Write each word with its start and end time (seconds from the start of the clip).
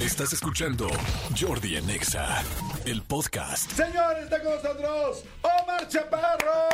Estás 0.00 0.32
escuchando 0.32 0.88
Jordi 1.38 1.76
en 1.76 1.90
Exa, 1.90 2.42
el 2.86 3.02
podcast. 3.02 3.70
Señores, 3.72 4.24
está 4.24 4.42
con 4.42 4.54
nosotros 4.54 5.24
Omar 5.42 5.86
Chaparro. 5.88 6.68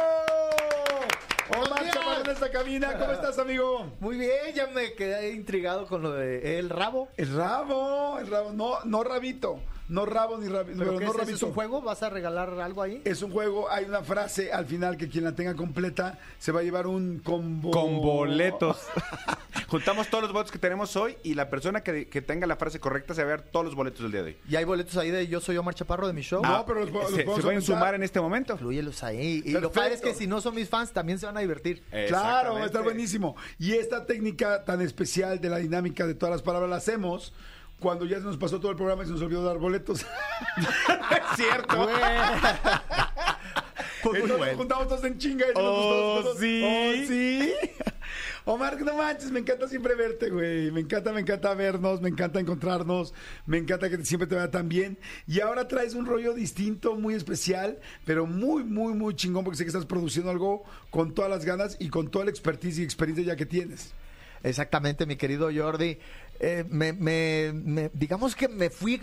Omar. 1.58 1.90
Chaparro 1.90 2.24
en 2.24 2.30
esta 2.30 2.50
cabina. 2.52 2.96
¿Cómo 2.96 3.10
estás, 3.10 3.36
amigo? 3.40 3.92
Muy 3.98 4.16
bien, 4.16 4.54
ya 4.54 4.68
me 4.68 4.92
quedé 4.94 5.32
intrigado 5.32 5.88
con 5.88 6.02
lo 6.02 6.12
de 6.12 6.60
el 6.60 6.70
rabo. 6.70 7.08
El 7.16 7.34
rabo, 7.36 8.20
el 8.20 8.28
rabo. 8.28 8.52
No, 8.52 8.78
no 8.84 9.02
rabito. 9.02 9.60
No 9.88 10.04
rabo 10.04 10.38
ni 10.38 10.48
rabito. 10.48 10.78
¿Pero 10.78 10.92
no 11.00 11.22
es. 11.22 11.28
¿Es 11.28 11.42
un 11.42 11.52
juego? 11.52 11.80
¿Vas 11.80 12.02
a 12.02 12.10
regalar 12.10 12.50
algo 12.60 12.82
ahí? 12.82 13.02
Es 13.04 13.22
un 13.22 13.30
juego, 13.30 13.70
hay 13.70 13.84
una 13.84 14.02
frase 14.02 14.52
al 14.52 14.66
final 14.66 14.96
que 14.96 15.08
quien 15.08 15.24
la 15.24 15.32
tenga 15.32 15.54
completa 15.54 16.18
se 16.38 16.52
va 16.52 16.60
a 16.60 16.62
llevar 16.62 16.86
un 16.86 17.20
combo. 17.20 17.70
Con 17.70 18.00
boletos. 18.00 18.78
Juntamos 19.68 20.08
todos 20.08 20.22
los 20.24 20.32
votos 20.32 20.52
que 20.52 20.58
tenemos 20.58 20.94
hoy 20.96 21.16
y 21.24 21.34
la 21.34 21.50
persona 21.50 21.82
que, 21.82 22.08
que 22.08 22.22
tenga 22.22 22.46
la 22.46 22.56
frase 22.56 22.78
correcta 22.78 23.14
se 23.14 23.22
va 23.24 23.32
a 23.32 23.36
ver 23.36 23.42
todos 23.42 23.66
los 23.66 23.74
boletos 23.74 24.02
del 24.02 24.12
día 24.12 24.22
de 24.22 24.28
hoy. 24.30 24.36
¿Y 24.48 24.56
hay 24.56 24.64
boletos 24.64 24.96
ahí 24.96 25.10
de 25.10 25.26
Yo 25.26 25.40
Soy 25.40 25.56
Omar 25.56 25.74
Chaparro 25.74 26.06
de 26.06 26.12
mi 26.12 26.22
show? 26.22 26.42
No, 26.42 26.64
pero 26.66 26.80
los, 26.80 26.90
los 26.90 27.04
Ah, 27.04 27.08
se, 27.08 27.14
podemos 27.16 27.36
se 27.36 27.42
pueden 27.42 27.62
sumar 27.62 27.94
en 27.94 28.02
este 28.02 28.20
momento. 28.20 28.54
Incluyelos 28.54 29.02
ahí. 29.02 29.38
Y 29.38 29.52
Perfecto. 29.52 29.60
lo 29.60 29.72
padre 29.72 29.94
es 29.94 30.00
que 30.00 30.14
si 30.14 30.26
no 30.26 30.40
son 30.40 30.54
mis 30.54 30.68
fans, 30.68 30.92
también 30.92 31.18
se 31.18 31.26
van 31.26 31.36
a 31.36 31.40
divertir. 31.40 31.82
Claro, 32.08 32.54
va 32.54 32.62
a 32.62 32.66
estar 32.66 32.82
buenísimo. 32.82 33.36
Y 33.58 33.72
esta 33.72 34.06
técnica 34.06 34.64
tan 34.64 34.80
especial 34.80 35.40
de 35.40 35.48
la 35.48 35.58
dinámica 35.58 36.06
de 36.06 36.14
todas 36.14 36.32
las 36.32 36.42
palabras 36.42 36.70
la 36.70 36.76
hacemos 36.76 37.32
cuando 37.80 38.04
ya 38.06 38.18
se 38.18 38.24
nos 38.24 38.36
pasó 38.36 38.60
todo 38.60 38.70
el 38.70 38.76
programa 38.76 39.02
y 39.02 39.06
se 39.06 39.12
nos 39.12 39.22
olvidó 39.22 39.44
dar 39.44 39.58
boletos. 39.58 40.04
Es 40.56 41.36
cierto. 41.36 41.88
Pues 44.02 44.04
muy 44.04 44.14
Entonces 44.20 44.38
bueno. 44.38 44.46
nos 44.46 44.56
juntamos 44.56 44.88
todos 44.88 45.04
en 45.04 45.18
chinga 45.18 45.46
y 45.46 45.54
nos 45.54 45.62
Oh, 45.64 46.20
todos. 46.22 46.38
sí. 46.38 46.62
Oh, 46.64 46.92
sí. 47.06 47.52
Omar, 48.48 48.80
no 48.80 48.96
manches, 48.96 49.32
me 49.32 49.40
encanta 49.40 49.66
siempre 49.66 49.96
verte, 49.96 50.30
güey. 50.30 50.70
Me 50.70 50.78
encanta, 50.80 51.12
me 51.12 51.20
encanta 51.20 51.52
vernos, 51.54 52.00
me 52.00 52.08
encanta 52.08 52.38
encontrarnos, 52.38 53.12
me 53.44 53.58
encanta 53.58 53.90
que 53.90 54.04
siempre 54.04 54.28
te 54.28 54.36
vaya 54.36 54.52
tan 54.52 54.68
bien. 54.68 54.96
Y 55.26 55.40
ahora 55.40 55.66
traes 55.66 55.94
un 55.94 56.06
rollo 56.06 56.32
distinto, 56.32 56.94
muy 56.94 57.14
especial, 57.14 57.80
pero 58.04 58.24
muy, 58.24 58.62
muy, 58.62 58.94
muy 58.94 59.16
chingón, 59.16 59.42
porque 59.42 59.56
sé 59.58 59.64
que 59.64 59.70
estás 59.70 59.84
produciendo 59.86 60.30
algo 60.30 60.62
con 60.90 61.12
todas 61.12 61.28
las 61.28 61.44
ganas 61.44 61.76
y 61.80 61.88
con 61.88 62.08
toda 62.08 62.26
la 62.26 62.30
expertise 62.30 62.78
y 62.78 62.84
experiencia 62.84 63.24
ya 63.26 63.34
que 63.36 63.46
tienes. 63.46 63.92
Exactamente, 64.44 65.06
mi 65.06 65.16
querido 65.16 65.50
Jordi. 65.52 65.98
Eh, 66.40 66.64
me, 66.68 66.92
me- 66.92 67.52
me- 67.54 67.90
digamos 67.94 68.34
que 68.34 68.48
me 68.48 68.70
fui 68.70 69.00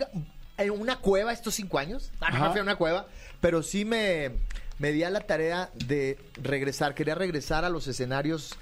en 0.56 0.70
una 0.70 0.98
cueva 1.00 1.32
estos 1.32 1.54
cinco 1.54 1.78
años. 1.78 2.12
Ah, 2.20 2.30
no 2.32 2.44
me 2.44 2.50
fui 2.50 2.60
a 2.60 2.62
una 2.62 2.76
cueva, 2.76 3.06
pero 3.40 3.62
sí 3.62 3.84
me, 3.84 4.30
me 4.78 4.92
di 4.92 5.02
a 5.04 5.10
la 5.10 5.20
tarea 5.20 5.70
de 5.86 6.18
regresar. 6.42 6.94
Quería 6.94 7.14
regresar 7.14 7.64
a 7.64 7.68
los 7.68 7.86
escenarios 7.88 8.54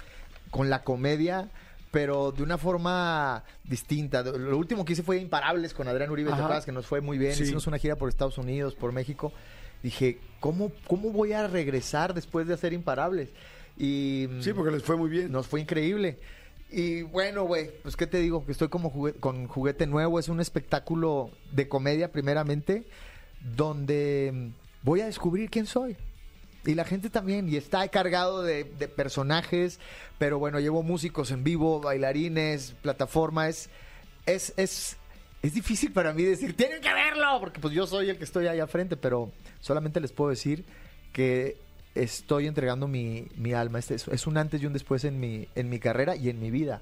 con 0.49 0.69
la 0.69 0.83
comedia, 0.83 1.49
pero 1.91 2.31
de 2.31 2.41
una 2.43 2.57
forma 2.57 3.43
distinta. 3.63 4.23
Lo 4.23 4.57
último 4.57 4.85
que 4.85 4.93
hice 4.93 5.03
fue 5.03 5.17
Imparables 5.17 5.73
con 5.73 5.87
Adrián 5.87 6.09
Uribe, 6.09 6.31
¿te 6.31 6.35
Ajá. 6.41 6.61
Que 6.65 6.71
nos 6.71 6.85
fue 6.87 7.01
muy 7.01 7.17
bien. 7.17 7.33
Sí. 7.35 7.43
Hicimos 7.43 7.67
una 7.67 7.77
gira 7.77 7.95
por 7.95 8.09
Estados 8.09 8.37
Unidos, 8.37 8.73
por 8.75 8.91
México. 8.91 9.31
Dije, 9.83 10.17
¿cómo, 10.39 10.71
cómo 10.87 11.11
voy 11.11 11.33
a 11.33 11.47
regresar 11.47 12.13
después 12.13 12.47
de 12.47 12.53
hacer 12.53 12.73
Imparables? 12.73 13.29
Y 13.77 14.27
Sí, 14.39 14.53
porque 14.53 14.71
les 14.71 14.81
fue 14.83 14.95
muy 14.95 15.09
bien. 15.09 15.31
nos 15.31 15.47
fue 15.47 15.59
increíble. 15.61 16.19
Y 16.75 17.03
bueno, 17.03 17.43
güey, 17.43 17.69
pues 17.83 17.95
qué 17.95 18.07
te 18.07 18.17
digo, 18.17 18.43
que 18.47 18.51
estoy 18.51 18.67
como 18.67 18.91
con 19.19 19.47
juguete 19.47 19.85
nuevo, 19.85 20.17
es 20.17 20.27
un 20.27 20.39
espectáculo 20.39 21.29
de 21.51 21.67
comedia 21.67 22.11
primeramente, 22.11 22.83
donde 23.55 24.31
mm, 24.33 24.47
voy 24.81 25.01
a 25.01 25.05
descubrir 25.05 25.51
quién 25.51 25.67
soy. 25.67 25.95
Y 26.65 26.73
la 26.73 26.83
gente 26.83 27.11
también, 27.11 27.47
y 27.47 27.57
está 27.57 27.87
cargado 27.89 28.41
de, 28.41 28.65
personajes, 28.95 29.79
pero 30.17 30.39
bueno, 30.39 30.59
llevo 30.59 30.81
músicos 30.81 31.29
en 31.29 31.43
vivo, 31.43 31.79
bailarines, 31.79 32.73
plataforma, 32.81 33.49
es, 33.49 33.69
es, 34.25 34.51
es, 34.57 34.97
es 35.43 35.53
difícil 35.53 35.91
para 35.91 36.11
mí 36.11 36.23
decir, 36.23 36.57
tienen 36.57 36.81
que 36.81 36.91
verlo, 36.91 37.37
porque 37.39 37.59
pues 37.59 37.75
yo 37.75 37.85
soy 37.85 38.09
el 38.09 38.17
que 38.17 38.23
estoy 38.23 38.47
ahí 38.47 38.59
al 38.59 38.67
frente, 38.67 38.97
pero 38.97 39.31
solamente 39.59 39.99
les 39.99 40.11
puedo 40.11 40.31
decir 40.31 40.65
que 41.11 41.55
estoy 41.95 42.47
entregando 42.47 42.87
mi, 42.87 43.27
mi 43.35 43.53
alma. 43.53 43.79
Este 43.79 43.95
es, 43.95 44.07
es 44.07 44.27
un 44.27 44.37
antes 44.37 44.61
y 44.61 44.65
un 44.65 44.73
después 44.73 45.03
en 45.03 45.19
mi, 45.19 45.47
en 45.55 45.69
mi 45.69 45.79
carrera 45.79 46.15
y 46.15 46.29
en 46.29 46.39
mi 46.39 46.51
vida. 46.51 46.81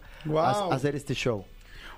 A- 0.72 0.74
hacer 0.75 0.96
este 0.96 1.13
show. 1.13 1.46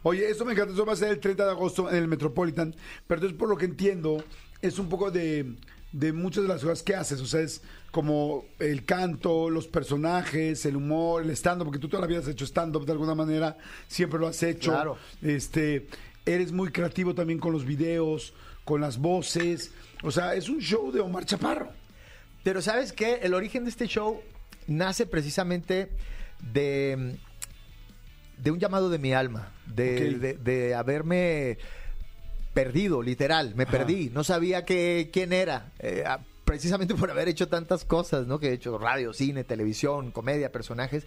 Oye, 0.03 0.29
eso 0.29 0.43
me 0.45 0.53
encanta. 0.53 0.73
Eso 0.73 0.85
va 0.85 0.93
a 0.93 0.97
ser 0.97 1.09
el 1.09 1.19
30 1.19 1.45
de 1.45 1.51
agosto 1.51 1.89
en 1.89 1.95
el 1.97 2.07
Metropolitan. 2.07 2.75
Pero 3.07 3.19
entonces, 3.19 3.37
por 3.37 3.47
lo 3.49 3.57
que 3.57 3.65
entiendo, 3.65 4.23
es 4.61 4.77
un 4.79 4.89
poco 4.89 5.11
de, 5.11 5.55
de 5.93 6.11
muchas 6.13 6.43
de 6.43 6.49
las 6.49 6.61
cosas 6.61 6.83
que 6.83 6.95
haces. 6.95 7.21
O 7.21 7.25
sea, 7.25 7.39
es 7.41 7.61
como 7.91 8.43
el 8.59 8.83
canto, 8.85 9.49
los 9.49 9.67
personajes, 9.67 10.65
el 10.65 10.75
humor, 10.75 11.23
el 11.23 11.29
stand-up, 11.31 11.65
porque 11.67 11.79
tú 11.79 11.87
toda 11.87 12.01
la 12.01 12.07
vida 12.07 12.19
has 12.19 12.27
hecho 12.27 12.43
stand-up 12.45 12.85
de 12.85 12.91
alguna 12.91 13.15
manera. 13.15 13.57
Siempre 13.87 14.19
lo 14.19 14.27
has 14.27 14.41
hecho. 14.43 14.71
Claro. 14.71 14.97
Este, 15.21 15.87
eres 16.25 16.51
muy 16.51 16.71
creativo 16.71 17.13
también 17.15 17.39
con 17.39 17.53
los 17.53 17.63
videos, 17.65 18.33
con 18.65 18.81
las 18.81 18.97
voces. 18.97 19.71
O 20.03 20.11
sea, 20.11 20.35
es 20.35 20.49
un 20.49 20.59
show 20.59 20.91
de 20.91 20.99
Omar 20.99 21.25
Chaparro. 21.25 21.69
Pero 22.43 22.61
¿sabes 22.61 22.91
qué? 22.93 23.19
El 23.23 23.33
origen 23.33 23.63
de 23.63 23.69
este 23.69 23.87
show 23.87 24.21
nace 24.67 25.05
precisamente 25.05 25.89
de, 26.51 27.15
de 28.37 28.51
un 28.51 28.59
llamado 28.59 28.89
de 28.89 28.97
mi 28.99 29.13
alma, 29.13 29.51
de, 29.65 30.17
de- 30.19 30.33
de 30.37 30.75
haberme 30.75 31.57
perdido, 32.53 33.01
literal, 33.01 33.55
me 33.55 33.63
Ajá. 33.63 33.71
perdí, 33.71 34.09
no 34.13 34.23
sabía 34.23 34.63
que, 34.65 35.09
quién 35.11 35.33
era, 35.33 35.71
eh, 35.79 36.03
precisamente 36.45 36.93
por 36.95 37.09
haber 37.09 37.27
hecho 37.29 37.47
tantas 37.47 37.85
cosas, 37.85 38.27
¿no? 38.27 38.39
Que 38.39 38.49
he 38.49 38.53
hecho 38.53 38.77
radio, 38.77 39.13
cine, 39.13 39.43
televisión, 39.43 40.11
comedia, 40.11 40.51
personajes. 40.51 41.05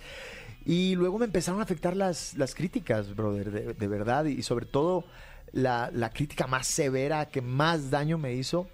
Y 0.64 0.96
luego 0.96 1.19
me 1.19 1.26
empezaron 1.26 1.60
a 1.60 1.64
afectar 1.64 1.96
las, 1.96 2.34
las 2.34 2.54
críticas, 2.54 3.14
brother, 3.14 3.50
de, 3.52 3.75
de 3.75 3.88
verdad, 3.88 4.25
y 4.25 4.42
sobre 4.42 4.66
todo 4.66 5.04
la, 5.52 5.91
la 5.92 6.10
crítica 6.10 6.48
más 6.48 6.66
severa 6.66 7.26
que 7.26 7.41
más 7.41 7.91
daño 7.91 8.19
me 8.19 8.34
hizo 8.34 8.69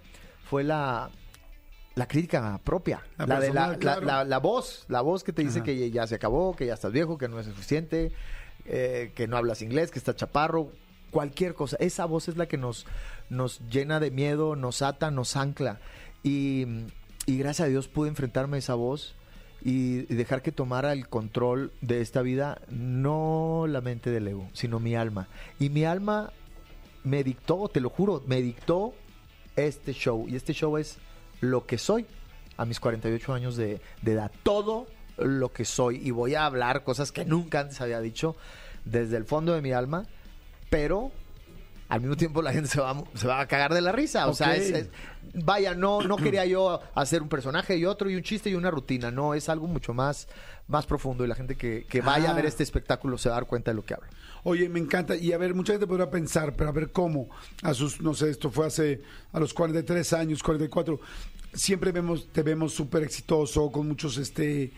fue 0.49 0.63
la, 0.63 1.11
la 1.95 2.07
crítica 2.07 2.59
propia, 2.63 3.03
La 3.17 3.25
la, 3.27 3.39
de 3.39 3.53
la, 3.53 3.67
la- 3.69 3.77
claro. 3.77 4.01
la- 4.05 4.23
la 4.23 4.37
voz, 4.39 4.85
la 4.87 5.01
voz 5.01 5.23
que 5.23 5.31
te 5.33 5.43
dice 5.43 5.59
Ajá. 5.59 5.65
que 5.65 5.91
ya 5.91 6.07
se 6.07 6.15
acabó, 6.15 6.55
que 6.55 6.65
ya 6.65 6.73
estás 6.73 6.91
viejo, 6.91 7.17
que 7.17 7.27
no 7.27 7.39
es 7.39 7.45
suficiente, 7.45 8.11
eh, 8.65 9.11
que 9.15 9.27
no 9.27 9.37
hablas 9.37 9.61
inglés, 9.61 9.91
que 9.91 9.99
estás 9.99 10.15
chaparro, 10.15 10.71
cualquier 11.11 11.53
cosa. 11.53 11.77
Esa 11.79 12.05
voz 12.05 12.27
es 12.27 12.37
la 12.37 12.47
que 12.47 12.57
nos, 12.57 12.85
nos 13.29 13.59
llena 13.69 13.99
de 13.99 14.09
miedo, 14.09 14.55
nos 14.55 14.81
ata, 14.81 15.11
nos 15.11 15.35
ancla. 15.35 15.79
Y, 16.23 16.65
y 17.27 17.37
gracias 17.37 17.67
a 17.67 17.69
Dios 17.69 17.87
pude 17.87 18.09
enfrentarme 18.09 18.55
a 18.57 18.59
esa 18.59 18.73
voz 18.73 19.13
y, 19.61 20.11
y 20.11 20.15
dejar 20.15 20.41
que 20.41 20.51
tomara 20.51 20.93
el 20.93 21.07
control 21.07 21.71
de 21.81 22.01
esta 22.01 22.21
vida, 22.23 22.59
no 22.69 23.65
la 23.67 23.81
mente 23.81 24.09
del 24.09 24.27
ego, 24.27 24.49
sino 24.53 24.79
mi 24.79 24.95
alma. 24.95 25.27
Y 25.59 25.69
mi 25.69 25.85
alma 25.85 26.31
me 27.03 27.23
dictó, 27.23 27.69
te 27.71 27.79
lo 27.81 27.89
juro, 27.89 28.23
me 28.25 28.41
dictó 28.41 28.95
este 29.55 29.93
show. 29.93 30.25
Y 30.27 30.35
este 30.35 30.53
show 30.53 30.77
es 30.77 30.97
lo 31.43 31.65
que 31.65 31.77
soy 31.77 32.05
a 32.57 32.65
mis 32.65 32.79
48 32.79 33.33
años 33.33 33.55
de, 33.55 33.81
de 34.01 34.11
edad. 34.13 34.31
Todo 34.43 34.87
lo 35.17 35.51
que 35.51 35.65
soy. 35.65 35.97
Y 36.05 36.11
voy 36.11 36.35
a 36.35 36.45
hablar 36.45 36.83
cosas 36.83 37.11
que 37.11 37.25
nunca 37.25 37.59
antes 37.61 37.79
había 37.81 37.99
dicho 38.01 38.35
desde 38.85 39.17
el 39.17 39.25
fondo 39.25 39.53
de 39.53 39.61
mi 39.61 39.71
alma, 39.71 40.05
pero 40.69 41.11
al 41.89 42.01
mismo 42.01 42.15
tiempo 42.15 42.41
la 42.41 42.51
gente 42.53 42.67
se 42.69 42.79
va, 42.81 42.91
a- 42.91 43.03
se 43.17 43.27
va 43.27 43.39
a 43.39 43.47
cagar 43.47 43.73
de 43.73 43.81
la 43.81 43.91
risa. 43.91 44.27
O 44.27 44.33
sea, 44.33 44.49
Ok. 44.49 44.53
es- 44.55 44.69
es- 44.71 44.89
vaya, 45.35 45.73
no, 45.75 46.01
no 46.01 46.17
quería 46.17 46.45
yo 46.45 46.79
hacer 46.95 47.21
un 47.21 47.29
personaje 47.29 47.77
y 47.77 47.85
otro 47.85 48.09
y 48.09 48.15
un 48.15 48.23
chiste 48.23 48.49
y 48.49 48.55
una 48.55 48.71
rutina. 48.71 49.11
No, 49.11 49.33
es 49.33 49.49
algo 49.49 49.67
mucho 49.67 49.93
más, 49.93 50.27
más 50.67 50.85
profundo. 50.85 51.23
Y 51.23 51.27
la 51.27 51.35
gente 51.35 51.55
que, 51.55 51.85
que 51.87 52.01
vaya 52.01 52.29
Ah. 52.29 52.31
a 52.31 52.35
ver 52.35 52.45
este 52.45 52.63
espectáculo 52.63 53.17
se 53.17 53.29
va 53.29 53.35
a 53.35 53.39
dar 53.39 53.47
cuenta 53.47 53.71
de 53.71 53.75
lo 53.75 53.85
que 53.85 53.93
hablo. 53.93 54.07
Oye, 54.43 54.67
me 54.67 54.79
encanta. 54.79 55.15
Y 55.15 55.31
a 55.31 55.37
ver, 55.37 55.53
mucha 55.53 55.73
gente 55.73 55.87
podrá 55.87 56.09
pensar, 56.09 56.53
pero 56.55 56.69
a 56.69 56.73
ver 56.73 56.91
cómo, 56.91 57.29
a 57.61 57.73
sus, 57.73 58.01
no 58.01 58.13
sé, 58.13 58.29
esto 58.29 58.49
fue 58.49 58.67
hace, 58.67 59.01
a 59.31 59.39
los 59.39 59.53
43 59.53 60.13
años, 60.13 60.43
44, 60.43 60.99
siempre 61.53 61.91
vemos, 61.91 62.27
te 62.31 62.43
vemos 62.43 62.73
súper 62.73 63.03
exitoso, 63.03 63.71
con 63.71 63.87
muchos, 63.87 64.17
este, 64.17 64.73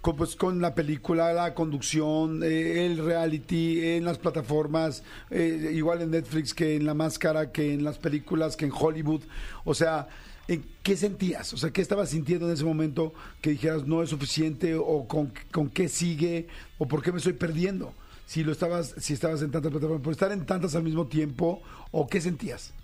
con, 0.00 0.14
pues, 0.16 0.36
con 0.36 0.60
la 0.60 0.74
película, 0.74 1.32
la 1.32 1.52
conducción, 1.54 2.42
eh, 2.44 2.86
el 2.86 3.04
reality, 3.04 3.84
en 3.84 4.04
las 4.04 4.18
plataformas, 4.18 5.02
eh, 5.30 5.72
igual 5.74 6.02
en 6.02 6.12
Netflix 6.12 6.54
que 6.54 6.76
en 6.76 6.86
La 6.86 6.94
Máscara, 6.94 7.50
que 7.50 7.74
en 7.74 7.82
las 7.82 7.98
películas, 7.98 8.56
que 8.56 8.66
en 8.66 8.72
Hollywood. 8.72 9.22
O 9.64 9.74
sea, 9.74 10.06
¿en 10.46 10.64
¿qué 10.84 10.96
sentías? 10.96 11.52
O 11.54 11.56
sea, 11.56 11.72
¿qué 11.72 11.82
estabas 11.82 12.10
sintiendo 12.10 12.46
en 12.46 12.52
ese 12.52 12.64
momento 12.64 13.12
que 13.40 13.50
dijeras 13.50 13.84
no 13.84 14.00
es 14.00 14.10
suficiente 14.10 14.76
o 14.76 15.08
con, 15.08 15.32
con 15.50 15.68
qué 15.68 15.88
sigue 15.88 16.46
o 16.78 16.86
por 16.86 17.02
qué 17.02 17.10
me 17.10 17.18
estoy 17.18 17.32
perdiendo? 17.32 17.92
Si 18.28 18.44
lo 18.44 18.52
estabas, 18.52 18.94
si 18.98 19.14
estabas 19.14 19.40
en 19.40 19.50
tantas 19.50 19.70
plataformas, 19.72 20.02
por 20.04 20.12
estar 20.12 20.30
en 20.32 20.44
tantas 20.44 20.74
al 20.74 20.82
mismo 20.82 21.06
tiempo, 21.06 21.62
o 21.92 22.06
qué 22.06 22.20
sentías, 22.20 22.74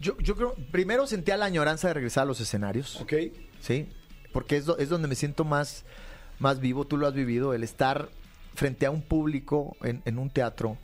Yo, 0.00 0.16
yo 0.18 0.34
creo, 0.34 0.54
primero 0.72 1.06
sentía 1.06 1.36
la 1.36 1.44
añoranza 1.44 1.88
de 1.88 1.94
regresar 1.94 2.22
a 2.22 2.26
los 2.26 2.40
escenarios. 2.40 2.98
¿ok? 3.02 3.12
Sí, 3.60 3.88
porque 4.32 4.56
es, 4.56 4.64
es 4.78 4.88
donde 4.88 5.06
me 5.06 5.14
siento 5.14 5.44
más, 5.44 5.84
más 6.38 6.58
vivo, 6.60 6.86
tú 6.86 6.96
lo 6.96 7.06
has 7.06 7.12
vivido, 7.12 7.52
el 7.52 7.64
estar 7.64 8.08
frente 8.54 8.86
a 8.86 8.90
un 8.90 9.02
público 9.02 9.76
en, 9.82 10.00
en 10.06 10.18
un 10.18 10.30
teatro 10.30 10.78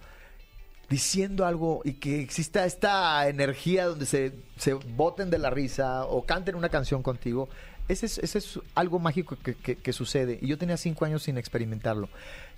diciendo 0.91 1.47
algo 1.47 1.81
y 1.85 1.95
que 1.95 2.21
exista 2.21 2.67
esta 2.67 3.27
energía 3.29 3.87
donde 3.87 4.05
se, 4.07 4.35
se 4.59 4.75
boten 4.75 5.31
de 5.31 5.39
la 5.39 5.49
risa 5.51 6.05
o 6.05 6.25
canten 6.27 6.57
una 6.57 6.69
canción 6.69 7.03
contigo. 7.03 7.49
Ese 7.89 8.07
es, 8.07 8.19
ese 8.19 8.39
es 8.39 8.61
algo 8.75 8.99
mágico 8.99 9.37
que, 9.43 9.55
que- 9.55 9.77
que 9.77 9.93
sucede. 9.93 10.39
Y 10.41 10.47
yo 10.47 10.57
tenía 10.59 10.77
cinco 10.77 11.05
años 11.05 11.23
sin 11.23 11.37
experimentarlo. 11.39 12.09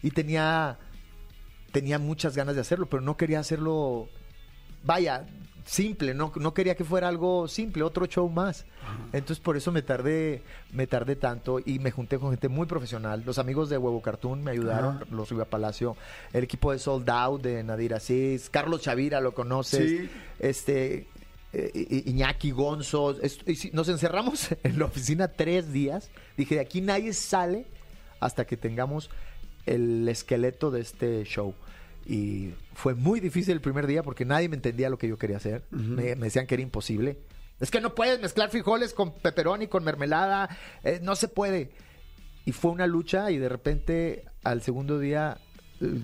Y 0.02 0.10
tenía, 0.10 0.78
tenía 1.72 1.98
muchas 1.98 2.36
ganas 2.36 2.54
de 2.54 2.60
hacerlo, 2.60 2.86
pero 2.86 3.02
no 3.02 3.16
quería 3.16 3.40
hacerlo 3.40 4.08
vaya, 4.84 5.26
simple, 5.64 6.14
no, 6.14 6.32
no 6.36 6.54
quería 6.54 6.76
que 6.76 6.84
fuera 6.84 7.08
algo 7.08 7.48
simple, 7.48 7.82
otro 7.82 8.06
show 8.06 8.28
más. 8.28 8.66
Entonces 9.12 9.40
por 9.40 9.56
eso 9.56 9.72
me 9.72 9.82
tardé, 9.82 10.42
me 10.72 10.86
tardé 10.86 11.16
tanto 11.16 11.58
y 11.58 11.80
me 11.80 11.90
junté 11.90 12.18
con 12.20 12.30
gente 12.30 12.48
muy 12.48 12.66
profesional. 12.66 13.24
Los 13.26 13.38
amigos 13.38 13.68
de 13.68 13.76
Huevo 13.78 14.00
Cartoon 14.00 14.44
me 14.44 14.52
ayudaron, 14.52 14.96
Ajá. 14.96 15.06
los 15.10 15.28
Riva 15.28 15.44
Palacio, 15.46 15.96
el 16.32 16.44
equipo 16.44 16.70
de 16.70 16.78
Sold 16.78 17.10
Out 17.10 17.42
de 17.42 17.64
Nadir 17.64 17.94
Asís, 17.94 18.48
Carlos 18.48 18.80
Chavira, 18.82 19.20
lo 19.20 19.34
conoces, 19.34 19.88
Sí. 19.90 20.10
este 20.38 21.08
eh, 21.52 22.02
Iñaki 22.06 22.52
Gonzo. 22.52 23.16
nos 23.72 23.88
encerramos 23.88 24.48
en 24.62 24.78
la 24.78 24.84
oficina 24.84 25.26
tres 25.28 25.72
días. 25.72 26.10
Dije, 26.36 26.54
de 26.56 26.60
aquí 26.60 26.80
nadie 26.80 27.12
sale 27.12 27.66
hasta 28.20 28.44
que 28.46 28.56
tengamos 28.56 29.10
el 29.66 30.08
esqueleto 30.08 30.70
de 30.70 30.80
este 30.80 31.24
show. 31.24 31.54
Y 32.06 32.50
fue 32.74 32.94
muy 32.94 33.18
difícil 33.20 33.54
el 33.54 33.60
primer 33.60 33.86
día 33.86 34.02
porque 34.02 34.24
nadie 34.24 34.48
me 34.48 34.56
entendía 34.56 34.88
lo 34.90 34.96
que 34.98 35.08
yo 35.08 35.18
quería 35.18 35.36
hacer. 35.38 35.64
me, 35.70 36.14
me 36.16 36.26
decían 36.26 36.46
que 36.46 36.54
era 36.54 36.62
imposible. 36.62 37.18
Es 37.58 37.70
que 37.70 37.80
no 37.80 37.94
puedes 37.94 38.20
mezclar 38.20 38.50
frijoles 38.50 38.92
con 38.92 39.12
pepperoni, 39.14 39.66
con 39.66 39.82
mermelada. 39.82 40.48
eh, 40.84 41.00
no 41.02 41.16
se 41.16 41.28
puede. 41.28 41.70
Y 42.44 42.52
fue 42.52 42.70
una 42.70 42.86
lucha 42.86 43.30
y 43.30 43.38
de 43.38 43.48
repente 43.48 44.24
al 44.44 44.62
segundo 44.62 45.00
día 45.00 45.38
eh, 45.80 45.98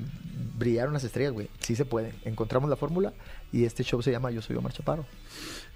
brillaron 0.58 0.93
las 0.94 1.05
estrellas, 1.05 1.32
güey. 1.32 1.49
Sí 1.61 1.76
se 1.76 1.85
puede. 1.85 2.15
Encontramos 2.25 2.69
la 2.69 2.76
fórmula 2.76 3.12
y 3.53 3.65
este 3.65 3.85
show 3.85 4.03
se 4.03 4.11
llama 4.11 4.31
Yo 4.31 4.43
Soy 4.43 4.56
Omar 4.56 4.73
Chaparro. 4.73 5.06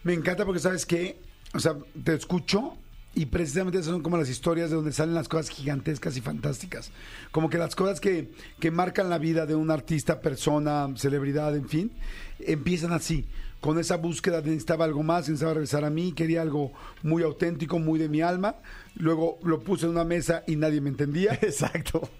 Me 0.02 0.12
encanta 0.14 0.44
porque, 0.44 0.60
¿sabes 0.60 0.86
qué? 0.86 1.20
O 1.54 1.60
sea, 1.60 1.76
te 2.04 2.14
escucho 2.14 2.76
y 3.16 3.26
precisamente 3.26 3.78
esas 3.78 3.92
son 3.92 4.02
como 4.02 4.18
las 4.18 4.28
historias 4.28 4.68
de 4.68 4.76
donde 4.76 4.92
salen 4.92 5.14
las 5.14 5.26
cosas 5.26 5.48
gigantescas 5.48 6.18
y 6.18 6.20
fantásticas. 6.20 6.90
Como 7.32 7.48
que 7.48 7.56
las 7.56 7.74
cosas 7.74 7.98
que, 7.98 8.30
que 8.60 8.70
marcan 8.70 9.08
la 9.08 9.16
vida 9.16 9.46
de 9.46 9.54
un 9.54 9.70
artista, 9.70 10.20
persona, 10.20 10.86
celebridad, 10.96 11.56
en 11.56 11.66
fin, 11.66 11.90
empiezan 12.38 12.92
así. 12.92 13.24
Con 13.62 13.78
esa 13.78 13.96
búsqueda 13.96 14.42
de 14.42 14.50
necesitaba 14.50 14.84
algo 14.84 15.02
más, 15.02 15.20
necesitaba 15.20 15.54
regresar 15.54 15.86
a 15.86 15.90
mí, 15.90 16.12
quería 16.12 16.42
algo 16.42 16.72
muy 17.02 17.22
auténtico, 17.22 17.78
muy 17.78 17.98
de 17.98 18.10
mi 18.10 18.20
alma. 18.20 18.56
Luego 18.96 19.38
lo 19.42 19.60
puse 19.60 19.86
en 19.86 19.92
una 19.92 20.04
mesa 20.04 20.44
y 20.46 20.56
nadie 20.56 20.82
me 20.82 20.90
entendía. 20.90 21.32
Exacto. 21.40 22.10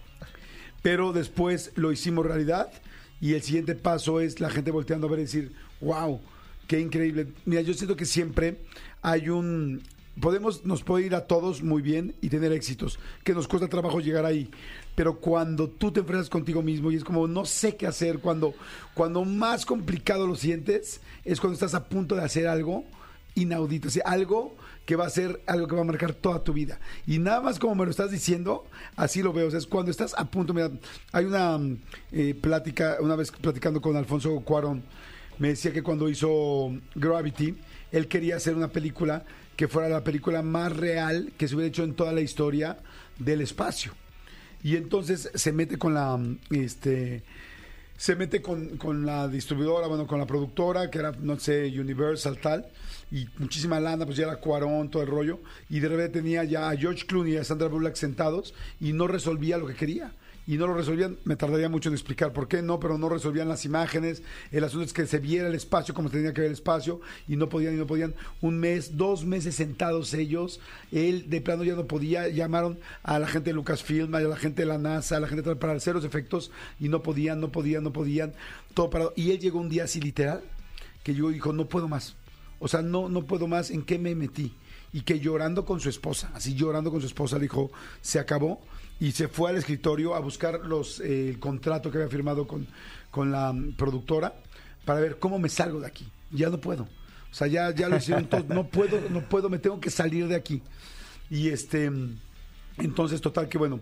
pero 0.81 1.12
después 1.12 1.72
lo 1.75 1.93
hicimos 1.93 2.25
realidad 2.25 2.70
y 3.20 3.34
el 3.34 3.43
siguiente 3.43 3.75
paso 3.75 4.20
es 4.20 4.40
la 4.40 4.48
gente 4.48 4.70
volteando 4.70 5.08
a 5.08 5.10
ver 5.10 5.19
y 5.19 5.22
decir, 5.25 5.52
wow, 5.82 6.22
qué 6.66 6.81
increíble. 6.81 7.28
Mira, 7.44 7.60
yo 7.60 7.75
siento 7.75 7.96
que 7.96 8.06
siempre 8.06 8.62
hay 9.02 9.28
un... 9.28 9.82
Podemos, 10.20 10.64
nos 10.64 10.82
puede 10.82 11.06
ir 11.06 11.14
a 11.14 11.26
todos 11.26 11.62
muy 11.62 11.82
bien 11.82 12.14
y 12.22 12.30
tener 12.30 12.52
éxitos, 12.52 12.98
que 13.22 13.34
nos 13.34 13.48
cuesta 13.48 13.68
trabajo 13.68 14.00
llegar 14.00 14.24
ahí. 14.24 14.50
Pero 14.94 15.20
cuando 15.20 15.68
tú 15.68 15.92
te 15.92 16.00
enfrentas 16.00 16.30
contigo 16.30 16.62
mismo 16.62 16.90
y 16.90 16.96
es 16.96 17.04
como 17.04 17.28
no 17.28 17.44
sé 17.44 17.76
qué 17.76 17.86
hacer, 17.86 18.20
cuando, 18.20 18.54
cuando 18.94 19.24
más 19.24 19.66
complicado 19.66 20.26
lo 20.26 20.34
sientes, 20.34 21.00
es 21.24 21.40
cuando 21.40 21.54
estás 21.54 21.74
a 21.74 21.84
punto 21.84 22.14
de 22.14 22.24
hacer 22.24 22.48
algo 22.48 22.84
inaudito, 23.34 23.88
o 23.88 24.08
algo 24.08 24.56
que 24.86 24.96
va 24.96 25.06
a 25.06 25.10
ser 25.10 25.42
algo 25.46 25.66
que 25.66 25.74
va 25.74 25.82
a 25.82 25.84
marcar 25.84 26.14
toda 26.14 26.42
tu 26.42 26.52
vida. 26.52 26.78
Y 27.06 27.19
nada 27.19 27.40
más 27.40 27.58
como 27.58 27.74
me 27.74 27.84
lo 27.84 27.90
estás 27.90 28.10
diciendo, 28.10 28.64
así 28.96 29.22
lo 29.22 29.32
veo. 29.32 29.48
O 29.48 29.50
sea, 29.50 29.58
es 29.58 29.66
cuando 29.66 29.90
estás 29.90 30.14
a 30.16 30.24
punto, 30.30 30.54
mira, 30.54 30.70
hay 31.12 31.24
una 31.26 31.58
eh, 32.12 32.34
plática, 32.40 32.96
una 33.00 33.16
vez 33.16 33.30
platicando 33.30 33.80
con 33.80 33.96
Alfonso 33.96 34.40
Cuarón, 34.40 34.82
me 35.38 35.48
decía 35.48 35.72
que 35.72 35.82
cuando 35.82 36.08
hizo 36.08 36.72
Gravity, 36.94 37.56
él 37.92 38.08
quería 38.08 38.36
hacer 38.36 38.56
una 38.56 38.69
película 38.69 39.24
que 39.56 39.69
fuera 39.69 39.88
la 39.88 40.05
película 40.05 40.43
más 40.43 40.76
real 40.76 41.32
que 41.38 41.49
se 41.49 41.55
hubiera 41.55 41.69
hecho 41.69 41.85
en 41.85 41.94
toda 41.94 42.12
la 42.12 42.20
historia 42.20 42.79
del 43.19 43.41
espacio. 43.41 43.93
Y 44.62 44.76
entonces 44.76 45.31
se 45.35 45.53
mete 45.53 45.79
con 45.79 45.94
la, 45.94 46.17
mm, 46.17 46.38
este, 46.50 47.23
se 47.97 48.14
mete 48.17 48.43
con, 48.43 48.76
con 48.76 49.06
la 49.06 49.29
distribuidora, 49.29 49.87
bueno, 49.87 50.06
con 50.06 50.19
la 50.19 50.26
productora, 50.26 50.91
que 50.91 50.99
era, 50.99 51.12
no 51.12 51.38
sé, 51.38 51.67
Universal 51.79 52.38
tal, 52.38 52.67
y 53.11 53.26
muchísima 53.38 53.81
lana, 53.81 54.05
pues 54.05 54.19
ya 54.19 54.26
era 54.26 54.37
Cuarón, 54.37 54.91
todo 54.91 55.03
el 55.03 55.08
rollo, 55.08 55.41
y 55.70 55.81
de 55.81 55.88
repente 55.88 56.20
tenía 56.20 56.44
ya 56.44 56.69
a 56.69 56.76
George 56.76 57.06
Clooney 57.06 57.35
y 57.35 57.37
a 57.37 57.44
Sandra 57.44 57.69
Bullock 57.69 57.94
sentados 57.94 58.55
y 58.81 58.93
no 58.93 59.06
resolvía 59.06 59.58
lo 59.58 59.67
que 59.67 59.75
quería. 59.75 60.12
Y 60.48 60.56
no 60.58 60.69
lo 60.69 60.75
resolvían, 60.75 61.19
me 61.25 61.34
tardaría 61.34 61.69
mucho 61.69 61.88
en 61.88 61.94
explicar 61.94 62.32
por 62.32 62.46
qué 62.46 62.62
no, 62.62 62.78
pero 62.78 62.98
no 62.98 63.08
resolvían 63.08 63.48
las 63.48 63.64
imágenes. 63.64 64.22
El 64.52 64.62
asunto 64.62 64.84
es 64.84 64.93
que 64.93 65.06
se 65.06 65.19
viera 65.19 65.48
el 65.48 65.54
espacio 65.56 65.93
como 65.93 66.08
tenía 66.08 66.32
que 66.32 66.43
ver 66.43 66.48
el 66.48 66.54
espacio 66.54 67.00
y 67.26 67.34
no 67.34 67.48
podían 67.48 67.75
y 67.75 67.78
no 67.78 67.87
podían. 67.87 68.14
Un 68.40 68.58
mes, 68.58 68.96
dos 68.96 69.25
meses 69.25 69.56
sentados 69.56 70.14
ellos. 70.14 70.60
Él 70.93 71.28
de 71.28 71.40
plano 71.40 71.64
ya 71.64 71.75
no 71.75 71.87
podía. 71.87 72.28
Llamaron 72.28 72.78
a 73.02 73.19
la 73.19 73.26
gente 73.26 73.50
de 73.50 73.54
Lucasfilm, 73.54 74.14
a 74.14 74.20
la 74.20 74.37
gente 74.37 74.62
de 74.62 74.66
la 74.66 74.78
NASA, 74.78 75.16
a 75.16 75.20
la 75.20 75.26
gente 75.26 75.56
para 75.56 75.72
hacer 75.72 75.94
los 75.94 76.04
efectos 76.04 76.52
y 76.78 76.88
no 76.88 77.02
podían, 77.02 77.40
no 77.40 77.50
podían, 77.50 77.82
no 77.82 77.93
podían. 77.93 78.32
Todo 78.72 78.88
parado. 78.88 79.12
Y 79.16 79.32
él 79.32 79.40
llegó 79.40 79.58
un 79.58 79.69
día 79.69 79.84
así 79.84 80.00
literal 80.00 80.43
que 81.02 81.14
yo 81.14 81.28
dijo, 81.31 81.52
no 81.52 81.69
puedo 81.69 81.88
más. 81.88 82.14
O 82.58 82.69
sea, 82.69 82.82
no, 82.82 83.08
no 83.08 83.22
puedo 83.26 83.48
más. 83.48 83.70
¿En 83.70 83.82
qué 83.82 83.98
me 83.98 84.14
metí? 84.14 84.54
Y 84.93 85.02
que 85.02 85.19
llorando 85.19 85.64
con 85.64 85.81
su 85.81 85.88
esposa, 85.88 86.31
así 86.34 86.54
llorando 86.54 86.90
con 86.90 87.00
su 87.00 87.06
esposa, 87.06 87.38
dijo, 87.38 87.70
se 88.00 88.19
acabó. 88.19 88.60
Y 88.98 89.12
se 89.12 89.28
fue 89.28 89.50
al 89.50 89.56
escritorio 89.56 90.14
a 90.14 90.20
buscar 90.20 90.60
los, 90.64 91.00
eh, 91.00 91.28
el 91.28 91.38
contrato 91.38 91.90
que 91.90 91.98
había 91.98 92.08
firmado 92.08 92.46
con, 92.46 92.66
con 93.10 93.31
la 93.31 93.52
mm, 93.52 93.72
productora 93.76 94.34
para 94.84 95.00
ver 95.00 95.19
cómo 95.19 95.38
me 95.38 95.48
salgo 95.48 95.81
de 95.81 95.87
aquí. 95.87 96.08
Ya 96.31 96.48
no 96.48 96.60
puedo. 96.60 96.84
O 96.84 97.34
sea, 97.34 97.46
ya, 97.46 97.75
ya 97.75 97.88
lo 97.88 97.96
hicieron 97.96 98.26
todo. 98.26 98.44
No 98.48 98.66
puedo, 98.69 99.00
no 99.10 99.20
puedo, 99.28 99.50
me 99.50 99.58
tengo 99.58 99.81
que 99.81 99.90
salir 99.90 100.26
de 100.28 100.37
aquí. 100.37 100.62
Y 101.28 101.48
este, 101.48 101.90
mm, 101.90 102.19
entonces, 102.78 103.20
total 103.20 103.48
que 103.48 103.58
bueno, 103.58 103.81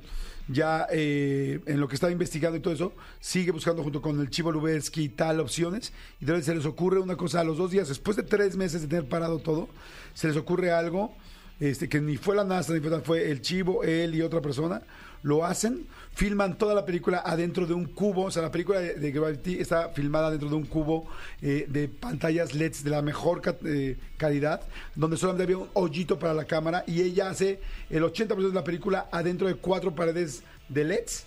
ya 0.48 0.86
eh, 0.90 1.60
en 1.66 1.80
lo 1.80 1.88
que 1.88 1.94
estaba 1.94 2.12
investigando 2.12 2.56
y 2.56 2.60
todo 2.60 2.74
eso, 2.74 2.92
sigue 3.20 3.50
buscando 3.50 3.82
junto 3.82 4.02
con 4.02 4.20
el 4.20 4.30
Chivo 4.30 4.52
Lubersky 4.52 5.04
y 5.04 5.08
tal 5.08 5.40
opciones. 5.40 5.92
Y 6.20 6.24
de 6.24 6.42
se 6.42 6.54
les 6.54 6.66
ocurre 6.66 6.98
una 7.00 7.16
cosa 7.16 7.40
a 7.40 7.44
los 7.44 7.56
dos 7.58 7.70
días, 7.70 7.88
después 7.88 8.16
de 8.16 8.22
tres 8.22 8.56
meses 8.56 8.82
de 8.82 8.88
tener 8.88 9.08
parado 9.08 9.38
todo, 9.38 9.68
se 10.14 10.28
les 10.28 10.36
ocurre 10.36 10.70
algo 10.70 11.14
este, 11.60 11.88
que 11.88 12.00
ni 12.00 12.16
fue 12.16 12.36
la 12.36 12.44
NASA, 12.44 12.72
ni 12.72 12.80
fue, 12.80 13.30
el 13.30 13.40
Chivo, 13.40 13.84
él 13.84 14.14
y 14.14 14.22
otra 14.22 14.40
persona. 14.40 14.82
Lo 15.22 15.46
hacen, 15.46 15.86
filman 16.12 16.58
toda 16.58 16.74
la 16.74 16.84
película 16.84 17.22
adentro 17.24 17.66
de 17.66 17.72
un 17.72 17.86
cubo. 17.86 18.24
O 18.24 18.30
sea, 18.30 18.42
la 18.42 18.50
película 18.50 18.80
de, 18.80 18.94
de 18.94 19.10
Gravity 19.10 19.58
está 19.58 19.88
filmada 19.88 20.30
dentro 20.30 20.50
de 20.50 20.54
un 20.54 20.66
cubo 20.66 21.06
eh, 21.40 21.64
de 21.68 21.88
pantallas 21.88 22.54
LEDs 22.54 22.84
de 22.84 22.90
la 22.90 23.00
mejor 23.00 23.40
eh, 23.64 23.96
calidad, 24.18 24.60
donde 24.94 25.16
solamente 25.16 25.44
había 25.44 25.58
un 25.58 25.70
hoyito 25.72 26.18
para 26.18 26.34
la 26.34 26.44
cámara. 26.44 26.84
Y 26.86 27.00
ella 27.00 27.30
hace 27.30 27.60
el 27.88 28.02
80% 28.02 28.48
de 28.48 28.52
la 28.52 28.64
película 28.64 29.08
adentro 29.10 29.48
de 29.48 29.54
cuatro 29.54 29.94
paredes 29.94 30.42
de 30.68 30.84
LEDs. 30.84 31.24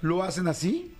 Lo 0.00 0.24
hacen 0.24 0.48
así. 0.48 0.95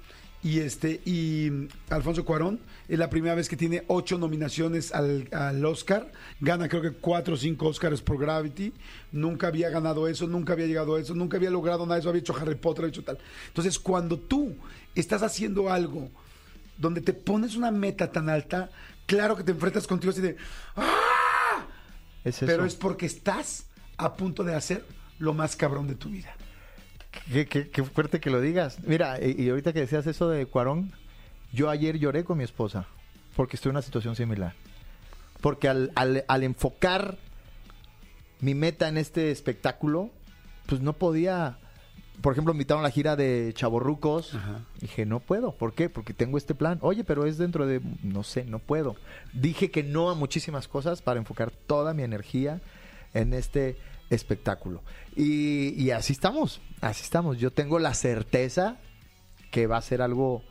Y 0.47 0.61
este 0.61 1.01
y 1.05 1.51
mm, 1.51 1.69
Alfonso 1.91 2.25
Cuarón 2.25 2.61
es 2.87 3.01
la 3.01 3.11
primera 3.11 3.35
vez 3.35 3.49
que 3.49 3.57
tiene 3.57 3.83
ocho 3.89 4.17
nominaciones 4.17 4.95
al, 4.95 5.27
al 5.33 5.65
Oscar. 5.65 6.13
Gana 6.39 6.69
creo 6.69 6.81
que 6.81 6.93
cuatro 6.93 7.35
o 7.35 7.37
cinco 7.37 7.67
Oscars 7.67 8.01
por 8.01 8.17
Gravity. 8.17 8.73
Nunca 9.11 9.49
había 9.49 9.71
ganado 9.71 10.07
eso, 10.07 10.29
nunca 10.29 10.53
había 10.53 10.67
llegado 10.67 10.95
a 10.95 11.01
eso, 11.01 11.17
nunca 11.17 11.37
había 11.37 11.51
logrado 11.51 11.85
nada 11.85 11.97
de 11.97 12.01
eso. 12.01 12.11
Había 12.11 12.21
hecho 12.21 12.37
Harry 12.37 12.55
Potter, 12.55 12.85
había 12.85 12.93
hecho 12.93 13.03
tal. 13.03 13.19
Entonces, 13.49 13.77
cuando 13.77 14.21
tú 14.21 14.55
estás 14.95 15.25
haciendo 15.25 15.69
algo 15.69 16.11
donde 16.79 17.01
te 17.01 17.13
pones 17.13 17.57
una 17.57 17.73
meta 17.73 18.13
tan 18.13 18.29
alta, 18.29 18.71
claro 19.07 19.35
que 19.37 19.43
te 19.43 19.51
enfrentas 19.51 19.89
contigo 19.89 20.13
así 20.13 20.21
de. 20.21 20.37
¡Ah! 20.77 21.67
Es. 22.23 22.39
Pero 22.39 22.65
es 22.65 22.77
porque 22.77 23.07
estás 23.07 23.67
a 23.97 24.15
punto 24.15 24.45
de 24.45 24.55
hacer 24.55 24.85
lo 25.19 25.35
más 25.35 25.57
cabrón 25.57 25.89
de 25.89 25.97
tu 25.97 26.09
vida. 26.09 26.37
Qué, 27.33 27.47
qué- 27.47 27.69
qué 27.69 27.83
fuerte 27.85 28.21
que 28.21 28.31
lo 28.31 28.41
digas. 28.41 28.79
Mira, 28.85 29.19
y, 29.25 29.43
y 29.43 29.49
ahorita 29.51 29.73
que 29.73 29.81
decías 29.81 30.07
eso 30.07 30.29
de 30.29 30.47
Cuarón, 30.47 30.93
yo 31.53 31.71
ayer 31.71 31.99
lloré 31.99 32.25
con 32.25 32.39
mi 32.39 32.45
esposa 32.45 32.87
porque 33.35 33.57
estoy 33.57 33.71
en 33.71 33.77
una 33.77 33.83
situación 33.83 34.15
similar. 34.17 34.55
Porque 35.41 35.69
al, 35.69 35.93
al- 35.95 36.25
al 36.29 36.43
enfocar 36.45 37.19
mi 38.41 38.55
meta 38.55 38.89
en 38.89 38.97
este 38.97 39.31
espectáculo, 39.31 40.11
pues 40.67 40.81
no 40.81 40.93
podía. 40.93 41.59
Por 42.23 42.33
ejemplo, 42.33 42.53
invitaron 42.53 42.81
a 42.83 42.89
la 42.89 42.91
gira 42.91 43.15
de 43.17 43.53
Chaborrucos. 43.55 44.35
Ajá. 44.35 44.61
Dije, 44.81 45.05
no 45.05 45.21
puedo. 45.21 45.53
¿Por 45.53 45.75
qué? 45.75 45.91
Porque 45.91 46.15
tengo 46.15 46.39
este 46.39 46.55
plan. 46.55 46.79
Oye, 46.81 47.05
pero 47.05 47.27
es 47.27 47.37
dentro 47.39 47.67
de. 47.67 47.81
No 48.03 48.23
sé, 48.23 48.45
no 48.45 48.59
puedo. 48.59 48.97
Dije 49.35 49.71
que 49.71 49.83
no 49.83 50.09
a 50.11 50.15
muchísimas 50.15 50.67
cosas 50.69 51.03
para 51.03 51.19
enfocar 51.21 51.51
toda 51.51 51.93
mi 51.93 52.03
energía 52.05 52.61
en 53.13 53.35
este 53.35 53.77
espectáculo. 54.09 54.83
Y, 55.15 55.75
y 55.83 55.91
así 55.91 56.13
estamos. 56.15 56.61
Así 56.81 57.03
estamos. 57.03 57.39
Yo 57.39 57.51
tengo 57.53 57.79
la 57.79 57.95
certeza 57.95 58.77
que 59.51 59.67
va 59.67 59.77
a 59.79 59.83
ser 59.83 60.03
algo 60.03 60.43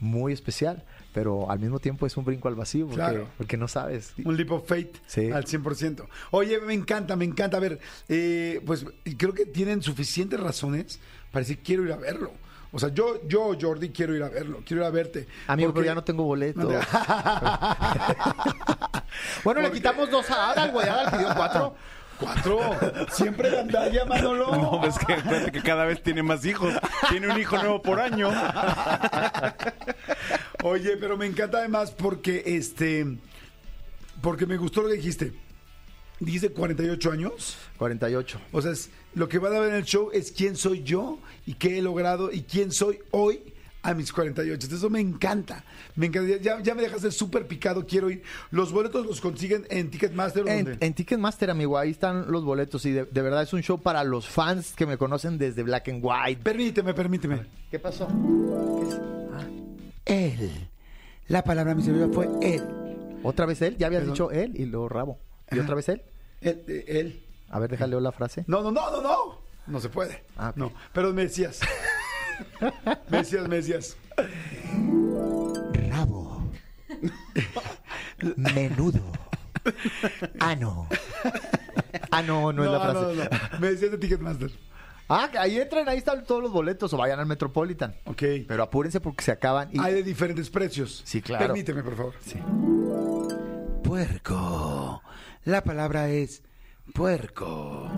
muy 0.00 0.32
especial. 0.32 0.84
Pero 1.12 1.48
al 1.48 1.60
mismo 1.60 1.78
tiempo 1.78 2.06
es 2.06 2.16
un 2.16 2.24
brinco 2.24 2.48
al 2.48 2.56
vacío 2.56 2.86
porque, 2.86 2.96
Claro. 2.96 3.28
porque 3.38 3.56
no 3.56 3.68
sabes. 3.68 4.14
Un 4.24 4.36
leap 4.36 4.50
of 4.50 4.66
faith 4.66 4.96
Sí. 5.06 5.30
al 5.30 5.46
100%. 5.46 6.08
Oye, 6.32 6.58
me 6.60 6.74
encanta, 6.74 7.14
me 7.14 7.24
encanta. 7.24 7.56
A 7.56 7.60
ver, 7.60 7.78
eh, 8.08 8.60
pues 8.66 8.84
creo 9.16 9.32
que 9.32 9.46
tienen 9.46 9.80
suficientes 9.80 10.40
razones 10.40 10.98
para 11.30 11.42
decir 11.42 11.60
quiero 11.62 11.84
ir 11.84 11.92
a 11.92 11.96
verlo. 11.98 12.32
O 12.72 12.80
sea, 12.80 12.88
yo, 12.88 13.20
yo, 13.28 13.56
Jordi, 13.60 13.90
quiero 13.90 14.16
ir 14.16 14.24
a 14.24 14.28
verlo, 14.28 14.62
quiero 14.66 14.82
ir 14.82 14.88
a 14.88 14.90
verte. 14.90 15.28
Amigo, 15.46 15.68
Porque- 15.68 15.82
pero 15.82 15.86
ya 15.92 15.94
no 15.94 16.02
tengo 16.02 16.24
boleto. 16.24 16.68
Bueno, 19.44 19.60
le 19.60 19.70
quitamos 19.70 20.10
dos 20.10 20.28
a 20.30 20.50
Adal, 20.50 20.72
güey. 20.72 20.88
Adal 20.88 21.12
pidió 21.12 21.28
cuatro. 21.36 21.76
Cuatro. 22.18 22.60
Siempre 23.12 23.50
gandalla, 23.50 24.04
Manolo. 24.04 24.50
No, 24.56 24.84
es 24.86 24.98
que 24.98 25.14
acuérdate 25.14 25.52
que 25.52 25.62
cada 25.62 25.84
vez 25.84 26.02
tiene 26.02 26.22
más 26.22 26.44
hijos. 26.44 26.74
Tiene 27.10 27.28
un 27.32 27.38
hijo 27.40 27.56
nuevo 27.58 27.82
por 27.82 28.00
año. 28.00 28.30
Oye, 30.62 30.96
pero 30.96 31.16
me 31.16 31.26
encanta 31.26 31.58
además 31.58 31.90
porque 31.90 32.42
este. 32.46 33.06
Porque 34.22 34.46
me 34.46 34.56
gustó 34.56 34.82
lo 34.82 34.88
que 34.88 34.94
dijiste. 34.94 35.32
Dijiste 36.20 36.50
48 36.50 37.12
años. 37.12 37.56
48. 37.76 38.40
O 38.52 38.62
sea, 38.62 38.72
es- 38.72 38.90
lo 39.14 39.28
que 39.28 39.38
van 39.38 39.54
a 39.54 39.60
ver 39.60 39.70
en 39.70 39.76
el 39.76 39.84
show 39.84 40.10
es 40.12 40.32
quién 40.32 40.56
soy 40.56 40.82
yo 40.82 41.18
y 41.46 41.54
qué 41.54 41.78
he 41.78 41.82
logrado 41.82 42.32
y 42.32 42.42
quién 42.42 42.72
soy 42.72 43.00
hoy 43.10 43.53
a 43.84 43.94
mis 43.94 44.12
48. 44.12 44.52
Entonces, 44.54 44.78
eso 44.78 44.90
me 44.90 44.98
encanta. 44.98 45.62
Me 45.94 46.06
encanta. 46.06 46.36
Ya, 46.40 46.60
ya 46.60 46.74
me 46.74 46.82
dejaste 46.82 47.10
súper 47.12 47.46
picado. 47.46 47.86
Quiero 47.86 48.10
ir. 48.10 48.22
Los 48.50 48.72
boletos 48.72 49.06
los 49.06 49.20
consiguen 49.20 49.66
en 49.70 49.90
Ticketmaster. 49.90 50.42
¿o 50.44 50.48
En, 50.48 50.76
en 50.80 50.94
Ticketmaster, 50.94 51.50
amigo, 51.50 51.78
ahí 51.78 51.90
están 51.90 52.30
los 52.32 52.44
boletos 52.44 52.84
y 52.86 52.92
de, 52.92 53.04
de 53.04 53.22
verdad 53.22 53.42
es 53.42 53.52
un 53.52 53.62
show 53.62 53.80
para 53.80 54.02
los 54.02 54.26
fans 54.28 54.72
que 54.74 54.86
me 54.86 54.96
conocen 54.98 55.38
desde 55.38 55.62
Black 55.62 55.88
and 55.90 56.00
White. 56.02 56.40
Permíteme, 56.42 56.94
permíteme. 56.94 57.46
¿Qué 57.70 57.78
pasó? 57.78 58.08
Él. 60.04 60.68
La 61.28 61.42
palabra 61.44 61.74
miserable 61.74 62.08
fue 62.12 62.28
él. 62.42 62.62
¿Otra 63.22 63.46
vez 63.46 63.62
él? 63.62 63.76
Ya 63.78 63.86
habías 63.86 64.00
Perdón. 64.02 64.14
dicho 64.14 64.30
él 64.30 64.52
y 64.54 64.66
luego 64.66 64.88
rabo. 64.88 65.18
¿Y 65.50 65.58
otra 65.58 65.74
vez 65.74 65.88
él? 65.88 66.02
Él. 66.40 66.62
eh, 66.68 66.84
él. 66.88 67.22
A 67.50 67.58
ver, 67.58 67.70
déjale 67.70 67.98
la 68.00 68.12
frase. 68.12 68.44
No, 68.46 68.62
no, 68.62 68.70
no, 68.70 68.90
no, 68.90 69.00
no. 69.02 69.38
No 69.66 69.80
se 69.80 69.88
puede. 69.88 70.24
Ah. 70.36 70.52
No. 70.56 70.72
Pero 70.92 71.12
me 71.14 71.22
decías. 71.22 71.60
Me 73.08 73.18
decías, 73.18 73.48
me 73.48 73.56
decías. 73.56 73.96
Rabo. 75.90 76.50
Menudo. 78.36 79.00
Ano. 80.40 80.88
Ah, 82.10 82.22
no, 82.22 82.52
no, 82.52 82.64
es 82.64 82.70
la 82.70 82.80
frase. 82.80 83.00
no, 83.00 83.12
no, 83.12 83.24
no. 83.24 83.58
Me 83.60 83.68
decías 83.70 83.90
de 83.90 83.98
Ticketmaster. 83.98 84.50
Ah, 85.08 85.30
ahí 85.38 85.58
entren, 85.58 85.88
ahí 85.88 85.98
están 85.98 86.24
todos 86.24 86.42
los 86.42 86.50
boletos 86.50 86.92
o 86.94 86.96
vayan 86.96 87.20
al 87.20 87.26
Metropolitan. 87.26 87.94
Ok. 88.06 88.22
Pero 88.48 88.62
apúrense 88.62 89.00
porque 89.00 89.22
se 89.22 89.32
acaban. 89.32 89.68
Y... 89.72 89.78
Hay 89.78 89.94
de 89.94 90.02
diferentes 90.02 90.48
precios. 90.48 91.02
Sí, 91.04 91.20
claro. 91.20 91.46
Permíteme, 91.46 91.82
por 91.82 91.96
favor. 91.96 92.14
Puerco. 93.82 95.02
La 95.44 95.62
palabra 95.62 96.08
es 96.08 96.42
puerco. 96.94 97.90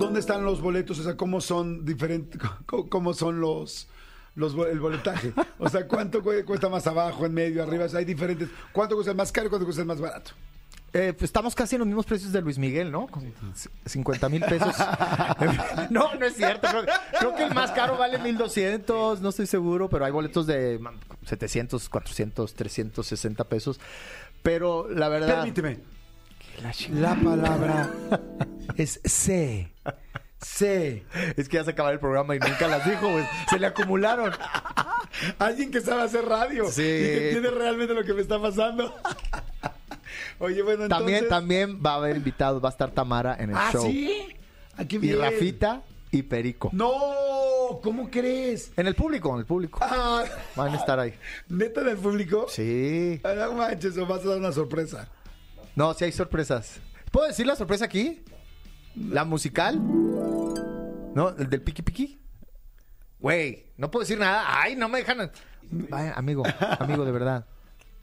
¿Dónde 0.00 0.20
están 0.20 0.44
los 0.44 0.60
boletos? 0.60 0.98
O 0.98 1.02
sea, 1.04 1.16
¿cómo 1.16 1.40
son 1.40 1.84
diferentes? 1.84 2.40
¿Cómo, 2.66 3.14
son 3.14 3.40
los, 3.40 3.86
los 4.34 4.54
el 4.68 4.80
boletaje? 4.80 5.32
O 5.58 5.68
sea, 5.68 5.86
¿cuánto 5.86 6.22
cu- 6.22 6.32
cuesta 6.46 6.68
más 6.68 6.86
abajo, 6.86 7.26
en 7.26 7.34
medio, 7.34 7.62
arriba? 7.62 7.84
O 7.84 7.88
sea, 7.88 7.98
hay 8.00 8.04
diferentes. 8.04 8.48
¿Cuánto 8.72 8.94
cuesta 8.96 9.10
el 9.12 9.16
más 9.16 9.30
caro 9.30 9.46
y 9.46 9.50
cuánto 9.50 9.64
cuesta 9.66 9.82
el 9.82 9.88
más 9.88 10.00
barato? 10.00 10.32
Eh, 10.92 11.12
pues 11.12 11.28
estamos 11.28 11.54
casi 11.54 11.76
en 11.76 11.80
los 11.80 11.86
mismos 11.86 12.04
precios 12.04 12.32
de 12.32 12.40
Luis 12.42 12.58
Miguel, 12.58 12.90
¿no? 12.90 13.06
Con 13.06 13.22
c- 13.54 13.68
50 13.86 14.28
mil 14.28 14.42
pesos. 14.42 14.74
no, 15.90 16.14
no 16.16 16.26
es 16.26 16.34
cierto. 16.34 16.66
Creo, 16.68 16.84
creo 17.18 17.34
que 17.36 17.44
el 17.44 17.54
más 17.54 17.70
caro 17.70 17.96
vale 17.96 18.18
1200, 18.18 19.20
no 19.20 19.28
estoy 19.28 19.46
seguro, 19.46 19.88
pero 19.88 20.04
hay 20.04 20.10
boletos 20.10 20.48
de 20.48 20.80
man, 20.80 20.96
700, 21.26 21.88
400, 21.88 22.54
360 22.54 23.44
pesos. 23.44 23.78
Pero 24.42 24.88
la 24.90 25.08
verdad. 25.08 25.36
Permíteme. 25.36 25.78
La 26.92 27.14
palabra 27.14 27.90
es 28.76 29.00
C. 29.04 29.72
C. 30.40 31.04
Es 31.36 31.48
que 31.48 31.56
ya 31.56 31.64
se 31.64 31.70
acaba 31.70 31.90
el 31.90 31.98
programa 31.98 32.34
y 32.36 32.38
nunca 32.38 32.66
las 32.68 32.84
dijo, 32.88 33.10
güey. 33.10 33.24
Se 33.48 33.58
le 33.58 33.66
acumularon. 33.66 34.32
Alguien 35.38 35.70
que 35.70 35.80
sabe 35.80 36.02
hacer 36.02 36.24
radio. 36.24 36.66
Sí. 36.70 36.82
Y 36.82 36.84
que 36.84 37.24
entiende 37.30 37.50
realmente 37.50 37.94
lo 37.94 38.04
que 38.04 38.12
me 38.14 38.20
está 38.22 38.40
pasando. 38.40 38.94
Oye, 40.38 40.62
bueno, 40.62 40.84
entonces... 40.84 40.88
También, 40.88 41.28
también 41.28 41.82
va 41.84 41.92
a 41.92 41.96
haber 41.96 42.16
invitados, 42.16 42.62
va 42.62 42.68
a 42.68 42.72
estar 42.72 42.90
Tamara 42.90 43.36
en 43.38 43.50
el 43.50 43.56
¿Ah, 43.56 43.70
show. 43.72 43.84
sí? 43.84 44.26
¿A 44.76 44.84
qué 44.86 44.96
Y? 44.96 45.12
Rafita 45.14 45.82
y 46.10 46.22
Perico. 46.22 46.70
No, 46.72 46.90
¿cómo 47.82 48.10
crees? 48.10 48.72
En 48.76 48.86
el 48.86 48.94
público, 48.94 49.32
en 49.34 49.40
el 49.40 49.46
público. 49.46 49.78
Ah, 49.82 50.24
Van 50.56 50.72
a 50.72 50.76
estar 50.76 50.98
ahí. 50.98 51.12
¿Neta 51.48 51.82
del 51.82 51.98
público? 51.98 52.46
Sí. 52.48 53.20
Ah, 53.24 53.34
No 53.36 53.52
manches, 53.52 53.96
o 53.98 54.06
vas 54.06 54.24
a 54.24 54.28
dar 54.30 54.38
una 54.38 54.52
sorpresa. 54.52 55.08
No, 55.76 55.94
sí 55.94 56.04
hay 56.04 56.12
sorpresas. 56.12 56.80
¿Puedo 57.10 57.26
decir 57.26 57.46
la 57.46 57.56
sorpresa 57.56 57.84
aquí? 57.84 58.22
¿La 58.96 59.24
musical? 59.24 59.78
¿No? 61.14 61.30
¿El 61.30 61.48
del 61.48 61.62
piqui 61.62 61.82
piqui? 61.82 62.20
Güey, 63.18 63.66
no 63.76 63.90
puedo 63.90 64.02
decir 64.02 64.18
nada. 64.18 64.44
Ay, 64.46 64.76
no 64.76 64.88
me 64.88 64.98
dejan. 64.98 65.30
Vaya, 65.70 66.14
amigo, 66.14 66.42
amigo, 66.78 67.04
de 67.04 67.12
verdad. 67.12 67.46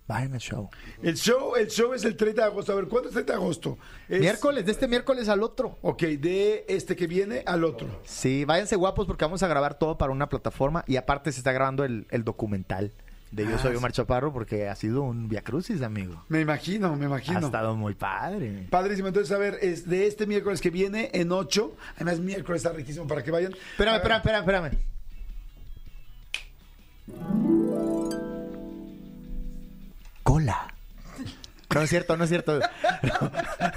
Vayan 0.08 0.34
al 0.34 0.40
show. 0.40 0.70
El 1.04 1.16
show, 1.18 1.56
el 1.58 1.68
show 1.68 1.94
es 1.94 2.06
el 2.06 2.16
30 2.16 2.42
de 2.44 2.48
agosto. 2.48 2.72
A 2.72 2.76
ver, 2.76 2.88
¿cuándo 2.88 3.10
es 3.10 3.14
30 3.14 3.34
de 3.34 3.38
agosto? 3.40 3.78
Es- 4.08 4.22
Miércoles, 4.22 4.66
de 4.66 4.72
este 4.72 4.88
miércoles 4.88 5.28
al 5.28 5.44
otro. 5.44 5.78
Ok, 5.82 6.04
de 6.04 6.66
este 6.70 6.96
que 6.96 7.08
viene 7.08 7.44
al 7.46 7.66
otro. 7.66 7.88
Sí, 8.06 8.46
váyanse 8.46 8.78
guapos 8.78 9.06
porque 9.06 9.26
vamos 9.26 9.44
a 9.44 9.48
grabar 9.48 9.78
todo 9.78 9.98
para 9.98 10.14
una 10.14 10.30
plataforma 10.30 10.86
y 10.88 10.96
aparte 10.96 11.32
se 11.34 11.40
está 11.42 11.52
grabando 11.52 11.84
el, 11.84 12.08
el 12.10 12.24
documental 12.24 12.94
de 13.32 13.44
Yo 13.46 13.56
Ah, 13.56 13.60
Soy. 13.60 13.76
Omar 13.76 13.92
Chaparro 13.92 14.32
porque 14.34 14.68
ha 14.70 14.76
sido 14.76 15.02
un 15.04 15.28
viacrucis, 15.28 15.82
amigo. 15.82 16.24
Me 16.30 16.42
imagino, 16.42 16.96
me 16.96 17.06
Ha 17.06 17.08
imagino. 17.08 17.40
estado 17.48 17.76
muy 17.76 17.94
padre. 17.94 18.68
Padrísimo. 18.70 19.08
Entonces, 19.10 19.32
a 19.36 19.38
ver, 19.38 19.58
es 19.62 19.88
de 19.88 20.08
este 20.08 20.26
miércoles 20.28 20.62
que 20.62 20.70
viene 20.70 21.10
en 21.14 21.32
8. 21.32 21.76
Además, 21.96 22.20
miércoles 22.20 22.64
está 22.64 22.76
riquísimo 22.76 23.06
para 23.08 23.24
que 23.24 23.32
vayan. 23.32 23.54
Espérame, 23.54 23.96
espérame, 23.96 24.18
espérame, 24.20 24.66
espérame. 24.66 24.78
Cola. 30.24 30.68
No 31.74 31.82
es 31.82 31.90
cierto, 31.90 32.18
no 32.18 32.24
es 32.24 32.30
cierto. 32.30 32.60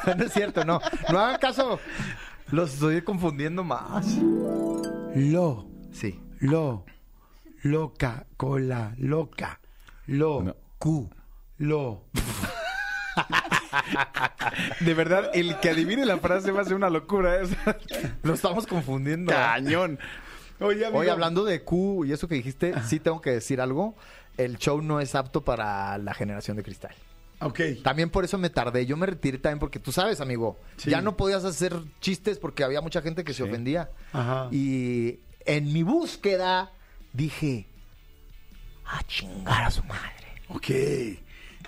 No, 0.07 0.15
no 0.15 0.25
es 0.25 0.33
cierto, 0.33 0.65
no. 0.65 0.81
No 1.13 1.19
hagan 1.19 1.39
caso. 1.39 1.79
Los 2.51 2.75
estoy 2.75 3.03
confundiendo 3.03 3.63
más. 3.63 4.07
Lo, 5.15 5.67
Sí. 5.93 6.19
lo, 6.41 6.85
loca, 7.63 8.27
cola, 8.37 8.95
loca, 8.99 9.61
lo, 10.07 10.43
No. 10.43 10.57
cu, 10.79 11.11
lo. 11.59 12.05
De 14.81 14.95
verdad, 14.95 15.31
el 15.35 15.59
que 15.61 15.71
adivine 15.71 16.05
la 16.07 16.19
frase 16.19 16.51
va 16.51 16.63
a 16.63 16.65
ser 16.65 16.75
una 16.75 16.91
locura. 16.91 17.41
Es 17.41 17.51
Lo 18.23 18.35
estamos 18.35 18.67
confundiendo. 18.67 19.33
cañón. 19.33 19.99
Oye, 20.61 20.85
amigo. 20.85 21.01
Hoy 21.01 21.09
hablando 21.09 21.45
de 21.45 21.63
Q 21.63 22.05
y 22.05 22.13
eso 22.13 22.29
que 22.29 22.35
dijiste, 22.35 22.75
sí 22.87 23.01
tengo 23.01 23.21
que 23.21 23.31
decir 23.31 23.61
algo. 23.61 23.95
El 24.37 24.59
show 24.59 24.81
no 24.83 25.01
es 25.01 25.15
apto 25.15 25.43
para 25.43 25.99
la 25.99 26.15
generación 26.15 26.57
de 26.57 26.63
cristal. 26.63 26.95
Ok. 27.41 27.61
También 27.83 28.11
por 28.11 28.25
eso 28.25 28.37
me 28.39 28.51
tardé. 28.51 28.85
Yo 28.87 28.97
me 28.97 29.07
retiré 29.07 29.39
también 29.39 29.59
porque 29.59 29.79
tú 29.79 29.93
sabes, 29.93 30.21
amigo, 30.21 30.59
Sí. 30.77 30.91
ya 30.91 31.01
no 31.01 31.17
podías 31.17 31.45
hacer 31.45 31.75
chistes 32.01 32.39
porque 32.39 32.65
había 32.65 32.81
mucha 32.83 33.01
gente 33.01 33.25
que 33.25 33.33
se 33.33 33.43
ofendía. 33.43 33.91
Ajá. 34.13 34.49
Y 34.51 35.21
en 35.47 35.73
mi 35.73 35.83
búsqueda 35.83 36.73
dije, 37.13 37.67
a 38.85 39.03
chingar 39.05 39.65
a 39.65 39.71
su 39.71 39.83
madre. 39.85 40.27
Ok. 40.49 40.71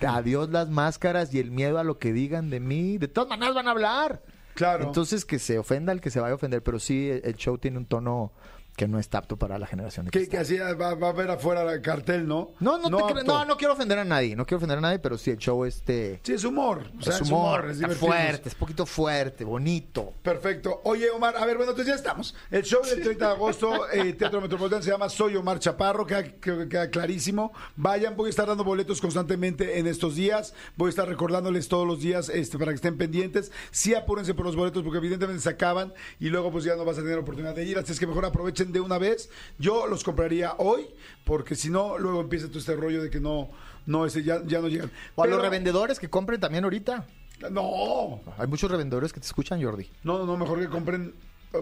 Adiós 0.05 0.49
las 0.49 0.69
máscaras 0.69 1.33
y 1.33 1.39
el 1.39 1.51
miedo 1.51 1.79
a 1.79 1.83
lo 1.83 1.97
que 1.97 2.13
digan 2.13 2.49
de 2.49 2.59
mí. 2.59 2.97
De 2.97 3.07
todas 3.07 3.29
maneras 3.29 3.55
van 3.55 3.67
a 3.67 3.71
hablar. 3.71 4.23
Claro. 4.55 4.85
Entonces 4.85 5.25
que 5.25 5.39
se 5.39 5.57
ofenda 5.57 5.91
el 5.93 6.01
que 6.01 6.09
se 6.09 6.19
vaya 6.19 6.33
a 6.33 6.35
ofender. 6.35 6.61
Pero 6.61 6.79
sí, 6.79 7.09
el 7.09 7.35
show 7.35 7.57
tiene 7.57 7.77
un 7.77 7.85
tono 7.85 8.31
que 8.75 8.87
no 8.87 8.97
está 8.99 9.19
apto 9.19 9.37
para 9.37 9.59
la 9.59 9.67
generación 9.67 10.05
de 10.07 10.11
que, 10.27 10.37
así 10.37 10.57
va, 10.57 10.95
va 10.95 11.09
a 11.09 11.11
ver 11.11 11.29
afuera 11.29 11.71
el 11.71 11.81
cartel, 11.81 12.27
¿no? 12.27 12.51
No, 12.59 12.77
no, 12.79 12.89
te 12.89 13.03
cre- 13.03 13.19
apto. 13.19 13.23
no, 13.23 13.45
no 13.45 13.57
quiero 13.57 13.73
ofender 13.73 13.99
a 13.99 14.03
nadie. 14.03 14.35
No 14.35 14.45
quiero 14.45 14.57
ofender 14.57 14.79
a 14.79 14.81
nadie, 14.81 14.97
pero 14.99 15.17
sí, 15.17 15.29
el 15.31 15.37
show 15.37 15.63
este... 15.65 16.19
Sí, 16.23 16.33
es 16.33 16.43
humor. 16.43 16.83
O 16.97 17.01
sea, 17.03 17.13
es 17.15 17.21
humor, 17.21 17.69
es 17.69 17.97
fuerte, 17.97 18.49
es 18.49 18.55
poquito 18.55 18.85
fuerte, 18.87 19.43
bonito. 19.43 20.13
Perfecto. 20.23 20.81
Oye, 20.85 21.09
Omar, 21.11 21.35
a 21.37 21.45
ver, 21.45 21.57
bueno, 21.57 21.71
entonces 21.71 21.93
ya 21.93 21.95
estamos. 21.95 22.33
El 22.49 22.63
show 22.63 22.81
del 22.83 23.01
30 23.01 23.27
de 23.27 23.31
agosto, 23.33 23.89
eh, 23.91 24.13
Teatro 24.13 24.41
Metropolitano, 24.41 24.81
se 24.81 24.89
llama 24.89 25.07
Soy 25.09 25.35
Omar 25.35 25.59
Chaparro, 25.59 26.07
queda, 26.07 26.23
que- 26.23 26.67
queda 26.67 26.89
clarísimo. 26.89 27.53
Vayan, 27.75 28.15
voy 28.15 28.27
a 28.27 28.29
estar 28.31 28.47
dando 28.47 28.63
boletos 28.63 28.99
constantemente 29.01 29.77
en 29.77 29.85
estos 29.87 30.15
días. 30.15 30.53
Voy 30.77 30.87
a 30.87 30.89
estar 30.89 31.07
recordándoles 31.07 31.67
todos 31.67 31.85
los 31.87 31.99
días 31.99 32.29
este, 32.29 32.57
para 32.57 32.71
que 32.71 32.75
estén 32.75 32.97
pendientes. 32.97 33.51
Sí, 33.71 33.93
apúrense 33.93 34.33
por 34.33 34.45
los 34.47 34.55
boletos 34.55 34.81
porque 34.83 34.97
evidentemente 34.97 35.41
se 35.43 35.49
acaban 35.49 35.93
y 36.19 36.29
luego 36.29 36.51
pues 36.51 36.63
ya 36.63 36.75
no 36.75 36.85
vas 36.85 36.97
a 36.97 37.01
tener 37.01 37.19
oportunidad 37.19 37.53
de 37.55 37.65
ir. 37.65 37.77
Así 37.77 37.91
es 37.91 37.99
que 37.99 38.07
mejor 38.07 38.25
aprovechen 38.25 38.62
de 38.71 38.79
una 38.79 38.97
vez. 38.97 39.29
Yo 39.57 39.87
los 39.87 40.03
compraría 40.03 40.53
hoy 40.57 40.87
porque 41.25 41.55
si 41.55 41.69
no, 41.69 41.97
luego 41.97 42.21
empieza 42.21 42.47
todo 42.47 42.59
este 42.59 42.75
rollo 42.75 43.01
de 43.01 43.09
que 43.09 43.19
no, 43.19 43.49
no, 43.85 44.05
ese, 44.05 44.23
ya, 44.23 44.41
ya 44.45 44.59
no 44.59 44.67
llegan. 44.67 44.91
O 45.15 45.23
a 45.23 45.27
los 45.27 45.41
revendedores 45.41 45.99
que 45.99 46.09
compren 46.09 46.39
también 46.39 46.63
ahorita. 46.63 47.05
No, 47.51 48.21
Hay 48.37 48.47
muchos 48.47 48.71
revendedores 48.71 49.11
que 49.11 49.19
te 49.19 49.25
escuchan, 49.25 49.61
Jordi. 49.61 49.89
no, 50.03 50.17
no, 50.19 50.25
no, 50.25 50.37
mejor 50.37 50.59
que 50.59 50.67
compren. 50.69 51.13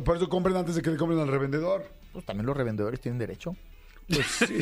Por 0.05 0.15
eso 0.15 0.29
compren 0.29 0.55
antes 0.55 0.75
de 0.75 0.81
que 0.81 0.89
le 0.91 0.97
compren 0.97 1.19
al 1.19 1.27
revendedor. 1.27 1.85
Pues 2.13 2.25
también 2.25 2.45
los 2.45 2.55
revendedores 2.55 2.99
tienen 3.01 3.17
derecho. 3.19 3.55
Pues 4.07 4.25
sí. 4.27 4.59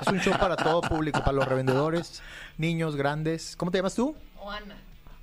Es 0.00 0.06
un 0.08 0.20
show 0.20 0.32
para 0.38 0.56
todo 0.56 0.80
público, 0.80 1.20
para 1.20 1.32
los 1.32 1.46
revendedores, 1.46 2.22
niños, 2.56 2.94
grandes. 2.96 3.56
¿Cómo 3.56 3.70
te 3.70 3.78
llamas 3.78 3.94
tú? 3.94 4.14
Oana. 4.40 4.76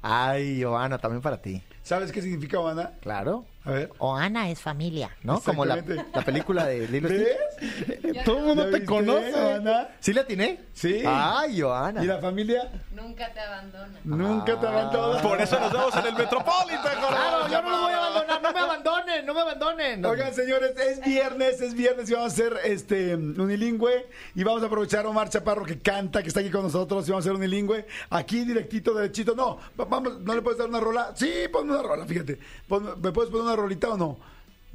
Ay, 0.07 0.61
Joana, 0.61 0.99
también 0.99 1.19
para 1.19 1.41
ti. 1.41 1.63
¿Sabes 1.81 2.11
qué 2.11 2.21
significa 2.21 2.59
Oana? 2.59 2.91
Claro. 3.01 3.43
A 3.63 3.71
ver. 3.71 3.89
Oana 3.97 4.51
es 4.51 4.61
familia, 4.61 5.09
¿no? 5.23 5.41
Como 5.41 5.65
la, 5.65 5.81
película 6.23 6.67
de 6.67 6.87
Lilo. 6.87 7.09
Todo 8.25 8.37
el 8.37 8.41
¿Ya 8.41 8.47
mundo 8.47 8.63
te 8.65 8.69
viste, 8.71 8.85
conoce. 8.85 9.31
Joana? 9.31 9.89
¿Sí 9.99 10.13
le 10.13 10.21
atiné? 10.21 10.59
Sí. 10.73 11.03
Ay, 11.05 11.59
Joana. 11.61 12.03
¿Y 12.03 12.07
la 12.07 12.19
familia? 12.19 12.71
Nunca 12.91 13.31
te 13.33 13.39
abandona. 13.39 13.99
Nunca 14.03 14.59
te 14.59 14.67
abandona. 14.67 15.21
Por 15.21 15.41
eso 15.41 15.59
nos 15.59 15.71
vemos 15.71 15.95
en 15.95 16.05
el 16.05 16.13
Metropolitan. 16.15 16.81
Claro, 16.99 17.39
la 17.47 17.49
yo 17.49 17.61
no 17.61 17.69
los 17.69 17.79
voy 17.81 17.91
a 17.93 17.97
abandonar. 17.97 18.25
No 18.45 18.53
me 18.53 18.59
abandonen, 18.59 19.25
no 19.25 19.33
me 19.33 19.41
abandonen. 19.41 20.05
Oigan, 20.05 20.33
señores, 20.33 20.71
es 20.77 21.03
viernes, 21.03 21.59
es 21.61 21.73
viernes 21.73 22.09
y 22.09 22.13
vamos 22.13 22.31
a 22.31 22.33
hacer 22.33 22.53
este 22.63 23.15
unilingüe 23.15 24.07
y 24.35 24.43
vamos 24.43 24.61
a 24.61 24.67
aprovechar 24.67 25.05
a 25.05 25.09
Omar 25.09 25.29
Chaparro 25.29 25.65
que 25.65 25.79
canta, 25.79 26.21
que 26.21 26.27
está 26.27 26.41
aquí 26.41 26.51
con 26.51 26.61
nosotros 26.63 27.07
y 27.07 27.11
vamos 27.11 27.25
a 27.25 27.29
hacer 27.29 27.35
unilingüe. 27.39 27.87
Aquí 28.11 28.43
directito, 28.45 28.93
derechito. 28.93 29.33
No, 29.35 29.57
va- 29.79 29.85
vamos, 29.85 30.19
¿no 30.19 30.35
le 30.35 30.41
puedes 30.43 30.59
dar 30.59 30.69
una 30.69 30.79
rola? 30.79 31.11
Sí, 31.15 31.31
ponme 31.51 31.71
una 31.73 31.81
rola, 31.81 32.05
fíjate. 32.05 32.37
¿Me 33.01 33.11
puedes 33.11 33.31
poner 33.31 33.45
una 33.47 33.55
rolita 33.55 33.89
o 33.89 33.97
no? 33.97 34.17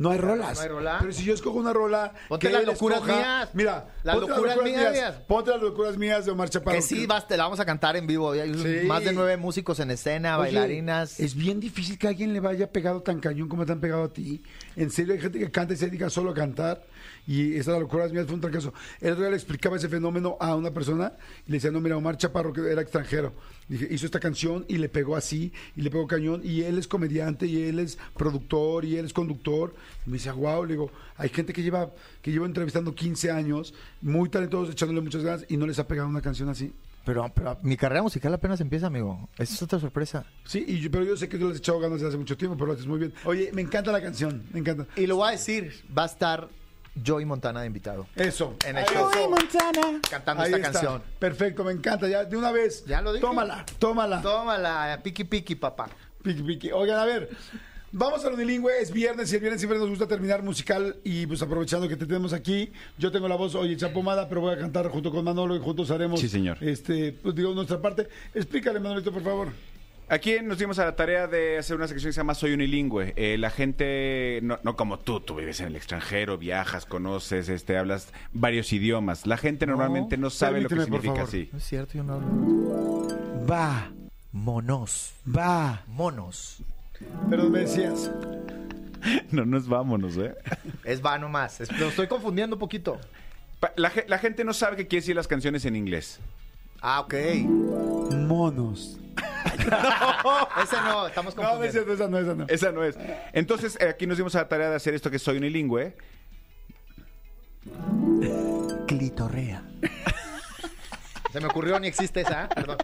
No 0.01 0.11
hay 0.11 0.19
rolas. 0.19 0.57
¿No 0.57 0.63
hay 0.63 0.69
rola? 0.69 0.97
Pero 0.99 1.13
si 1.13 1.25
yo 1.25 1.35
escojo 1.35 1.59
una 1.59 1.75
rola. 1.75 2.15
Ponte 2.27 2.47
que 2.47 2.53
las 2.55 2.65
locuras 2.65 3.01
escoja- 3.03 3.17
mías. 3.19 3.49
Mira, 3.53 3.87
Las 4.03 4.17
ponte 4.17 4.31
locuras 4.31 4.63
mías. 4.63 5.13
Ponte 5.29 5.51
las 5.51 5.61
locuras 5.61 5.97
mías 5.99 6.25
de 6.25 6.31
Omar 6.31 6.49
Chaparro. 6.49 6.75
Que 6.77 6.81
sí, 6.83 7.05
basta, 7.05 7.37
la 7.37 7.43
vamos 7.45 7.61
a 7.61 7.67
cantar 7.67 7.97
en 7.97 8.07
vivo. 8.07 8.31
Hay 8.33 8.55
Sí. 8.55 8.87
más 8.87 9.05
de 9.05 9.13
nueve 9.13 9.37
músicos 9.37 9.79
en 9.79 9.91
escena, 9.91 10.39
Oye, 10.39 10.53
bailarinas. 10.55 11.21
Es 11.21 11.35
bien 11.35 11.61
difícil 11.61 11.99
que 11.99 12.09
alguien 12.09 12.33
le 12.33 12.41
vaya 12.41 12.73
pegado 12.73 13.03
tan 13.03 13.21
cañón 13.21 13.47
como 13.51 13.67
te 13.67 13.73
han 13.73 13.81
pegado 13.81 14.05
a 14.05 14.13
ti. 14.13 14.43
En 14.75 14.91
serio, 14.91 15.13
hay 15.13 15.21
gente 15.21 15.39
que 15.39 15.51
canta 15.51 15.75
y 15.75 15.77
se 15.77 15.85
dedica 15.87 16.09
solo 16.09 16.31
a 16.31 16.35
cantar. 16.35 16.83
Y 17.27 17.55
esa 17.57 17.73
la 17.73 17.81
locura 17.81 18.07
mía 18.09 18.25
fue 18.25 18.35
un 18.35 18.41
fracaso. 18.43 18.73
El 19.01 19.13
otro 19.13 19.23
día 19.23 19.31
le 19.31 19.37
explicaba 19.37 19.77
ese 19.77 19.89
fenómeno 19.89 20.37
a 20.41 20.55
una 20.57 20.71
persona 20.73 21.13
y 21.47 21.51
le 21.51 21.57
decía, 21.59 21.71
no, 21.71 21.81
mira, 21.81 21.97
Omar 21.97 22.17
Chaparro, 22.17 22.53
que 22.53 22.61
era 22.71 22.83
extranjero, 22.83 23.33
dije, 23.69 23.87
hizo 23.91 24.07
esta 24.07 24.21
canción 24.21 24.65
y 24.69 24.79
le 24.79 24.89
pegó 24.89 25.17
así, 25.17 25.53
y 25.77 25.83
le 25.83 25.91
pegó 25.91 26.07
cañón, 26.07 26.41
y 26.45 26.63
él 26.63 26.79
es 26.79 26.89
comediante, 26.89 27.47
y 27.47 27.63
él 27.63 27.79
es 27.79 27.99
productor, 28.17 28.85
y 28.85 28.97
él 28.97 29.07
es 29.07 29.13
conductor. 29.13 29.75
Y 30.07 30.11
me 30.11 30.17
decía, 30.17 30.33
wow, 30.33 30.65
le 30.65 30.73
digo, 30.75 30.91
hay 31.17 31.29
gente 31.29 31.53
que 31.53 31.63
lleva, 31.63 31.91
que 32.23 32.31
lleva 32.33 32.47
entrevistando 32.47 32.95
15 32.95 33.31
años, 33.31 33.75
muy 34.01 34.29
talentosos, 34.29 34.73
echándole 34.75 35.01
muchas 35.01 35.23
ganas, 35.23 35.45
y 35.49 35.57
no 35.57 35.67
les 35.67 35.79
ha 35.79 35.87
pegado 35.87 36.09
una 36.09 36.21
canción 36.21 36.49
así. 36.49 36.73
Pero, 37.05 37.33
pero 37.35 37.57
mi 37.63 37.79
carrera 37.79 38.03
musical 38.03 38.35
apenas 38.35 38.61
empieza, 38.61 38.89
amigo. 38.89 39.29
Esa 39.39 39.55
es 39.55 39.63
otra 39.63 39.81
sorpresa. 39.81 40.27
Sí, 40.45 40.65
y 40.69 40.81
yo- 40.81 40.91
pero 40.91 41.03
yo 41.05 41.17
sé 41.17 41.31
que 41.31 41.39
tú 41.39 41.47
le 41.47 41.53
has 41.53 41.59
echado 41.59 41.79
ganas 41.81 41.95
desde 41.99 42.09
hace 42.09 42.19
mucho 42.19 42.37
tiempo, 42.37 42.57
pero 42.57 42.67
lo 42.67 42.73
haces 42.75 42.87
muy 42.87 42.99
bien. 42.99 43.15
Oye, 43.25 43.51
me 43.55 43.63
encanta 43.63 43.91
la 43.91 44.03
canción, 44.03 44.43
me 44.53 44.61
encanta. 44.61 44.87
Y 44.97 45.07
lo 45.07 45.17
voy 45.17 45.29
a 45.29 45.31
decir, 45.33 45.73
va 45.97 46.03
a 46.03 46.07
estar 46.07 46.49
Joey 47.05 47.25
Montana 47.25 47.61
de 47.61 47.67
invitado. 47.67 48.07
Eso. 48.17 48.57
En 48.67 48.79
el 48.79 48.85
show. 48.87 49.11
está. 49.39 49.71
Cantando 50.11 50.43
Ahí 50.43 50.53
esta 50.53 50.67
está. 50.69 50.73
canción. 50.73 51.03
Perfecto, 51.19 51.65
me 51.65 51.73
encanta. 51.73 52.09
Ya, 52.09 52.25
de 52.25 52.37
una 52.37 52.51
vez. 52.53 52.85
Ya 52.87 53.01
lo 53.03 53.13
dije. 53.13 53.25
Tómala, 53.25 53.65
tómala. 53.79 54.23
Tómala, 54.23 55.01
piqui 55.03 55.25
piqui, 55.25 55.55
papá. 55.55 55.89
Piqui, 56.23 56.43
piqui. 56.43 56.73
Oigan, 56.73 56.99
a 56.99 57.05
ver. 57.05 57.31
Vamos 57.93 58.25
al 58.25 58.35
unilingüe, 58.35 58.81
es 58.81 58.93
viernes 58.93 59.33
y 59.33 59.35
el 59.35 59.41
viernes 59.41 59.61
siempre 59.61 59.77
nos 59.77 59.89
gusta 59.89 60.07
terminar 60.07 60.45
musical 60.45 60.95
y 61.03 61.27
pues 61.27 61.43
aprovechando 61.43 61.89
que 61.89 61.97
te 61.97 62.07
tenemos 62.07 62.33
aquí, 62.33 62.73
yo 62.99 63.11
tengo 63.11 63.27
la 63.27 63.35
voz 63.35 63.57
hoy 63.57 63.73
hecha 63.73 63.93
pomada, 63.93 64.29
pero 64.29 64.43
voy 64.43 64.55
a 64.55 64.59
cantar 64.59 64.87
junto 64.91 65.11
con 65.11 65.25
Manolo 65.25 65.57
y 65.57 65.59
juntos 65.59 65.91
haremos 65.91 66.21
Sí, 66.21 66.29
señor. 66.29 66.57
este, 66.63 67.11
pues 67.21 67.35
digo 67.35 67.53
nuestra 67.53 67.81
parte. 67.83 68.07
Explícale, 68.33 68.79
Manolito, 68.79 69.11
por 69.11 69.25
favor. 69.25 69.49
Aquí 70.11 70.39
nos 70.43 70.59
dimos 70.59 70.79
a 70.81 70.85
la 70.87 70.97
tarea 70.97 71.29
de 71.29 71.57
hacer 71.59 71.77
una 71.77 71.87
sección 71.87 72.09
que 72.09 72.13
se 72.15 72.19
llama 72.21 72.35
Soy 72.35 72.53
unilingüe. 72.53 73.13
Eh, 73.17 73.37
la 73.39 73.49
gente, 73.49 74.41
no, 74.43 74.59
no 74.65 74.75
como 74.75 74.99
tú, 74.99 75.21
tú 75.21 75.37
vives 75.37 75.61
en 75.61 75.69
el 75.69 75.77
extranjero, 75.77 76.37
viajas, 76.37 76.85
conoces, 76.85 77.49
este, 77.49 77.79
hablas 77.79 78.13
varios 78.33 78.73
idiomas. 78.73 79.25
La 79.27 79.37
gente 79.37 79.67
normalmente 79.67 80.17
no 80.17 80.29
sabe 80.31 80.61
lo 80.63 80.69
que 80.69 80.81
significa 80.83 81.23
así. 81.23 81.49
No 81.53 81.59
es 81.59 81.65
cierto, 81.65 81.93
yo 81.95 82.03
no 82.03 82.15
hablo. 82.15 83.47
Va, 83.49 83.93
Monos. 84.33 85.13
va. 85.27 85.85
Monos. 85.87 86.59
Pero 87.29 87.49
me 87.49 87.61
decías. 87.61 88.11
No 89.31 89.47
nos 89.47 89.67
vámonos, 89.67 90.19
¿eh? 90.19 90.35
Es 90.85 91.03
va 91.03 91.17
nomás. 91.17 91.59
Es- 91.63 91.73
Lo 91.79 91.89
estoy 91.89 92.07
confundiendo 92.07 92.57
un 92.57 92.61
poquito. 92.61 93.01
La 93.77 94.19
gente 94.19 94.45
no 94.45 94.53
sabe 94.53 94.77
qué 94.77 94.87
quiere 94.89 95.01
decir 95.01 95.17
las 95.17 95.27
canciones 95.27 95.65
en 95.65 95.75
inglés. 95.75 96.21
Ah, 96.83 97.01
ok. 97.01 97.15
Monos. 98.29 98.99
Ese 100.63 100.77
no, 100.83 101.07
estamos 101.07 101.37
No, 101.37 101.43
no 101.43 101.65
es 101.65 101.73
confundiendo. 101.73 101.73
cierto, 101.73 101.93
esa 101.95 102.09
no, 102.09 102.19
esa 102.19 102.35
no. 102.35 102.45
Esa 102.49 102.73
no 102.73 102.85
es. 102.85 102.97
Entonces, 103.33 103.77
eh, 103.81 103.89
aquí 103.89 104.07
nos 104.07 104.17
dimos 104.17 104.35
a 104.35 104.39
la 104.39 104.49
tarea 104.49 104.71
de 104.71 104.77
hacer 104.77 104.95
esto 104.95 105.11
que 105.11 105.19
soy 105.19 105.39
unilingüe. 105.39 105.97
Clitorrea. 108.87 109.63
Se 111.33 111.39
me 111.41 111.47
ocurrió, 111.47 111.79
ni 111.79 111.87
existe 111.87 112.23
esa, 112.23 112.45
¿eh? 112.45 112.49
perdón. 112.53 112.79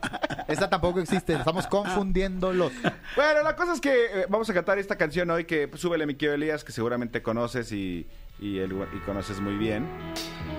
Esa 0.46 0.70
tampoco 0.70 1.00
existe, 1.00 1.32
estamos 1.34 1.66
confundiéndolos. 1.66 2.72
Bueno, 3.16 3.42
la 3.42 3.56
cosa 3.56 3.72
es 3.72 3.80
que 3.80 4.04
eh, 4.04 4.26
vamos 4.28 4.48
a 4.48 4.54
cantar 4.54 4.78
esta 4.78 4.94
canción 4.96 5.28
hoy 5.30 5.46
que 5.46 5.66
pues, 5.66 5.80
súbele 5.82 6.06
mi 6.06 6.14
querido 6.14 6.34
Elías, 6.34 6.62
que 6.62 6.70
seguramente 6.70 7.22
conoces 7.22 7.72
y, 7.72 8.06
y, 8.38 8.58
el- 8.58 8.72
y 8.94 8.98
conoces 9.00 9.40
muy 9.40 9.56
bien. 9.56 9.88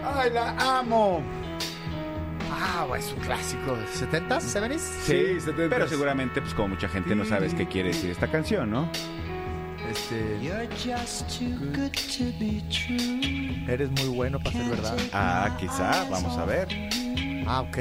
Ay, 0.04 0.32
la 0.32 0.50
amo. 0.80 1.24
Ah, 2.52 2.88
es 2.98 3.12
un 3.14 3.20
clásico. 3.20 3.78
¿70s? 3.94 4.42
¿70s? 4.42 4.80
Sí, 4.80 5.14
70s. 5.14 5.70
Pero 5.70 5.88
seguramente, 5.88 6.42
pues 6.42 6.54
como 6.54 6.70
mucha 6.70 6.88
gente 6.90 7.16
no 7.16 7.26
sabes 7.26 7.54
qué 7.54 7.68
quiere 7.68 7.90
decir 7.90 8.12
esta 8.12 8.30
canción, 8.30 8.70
¿no? 8.70 8.90
Este. 9.90 10.38
Eres 13.68 13.90
muy 13.92 14.08
bueno 14.08 14.40
para 14.40 14.52
ser 14.52 14.70
verdad. 14.70 14.98
Ah, 15.14 15.56
quizá, 15.60 16.06
vamos 16.10 16.38
a 16.38 16.46
ver. 16.46 16.68
Ah, 17.46 17.62
ok. 17.62 17.78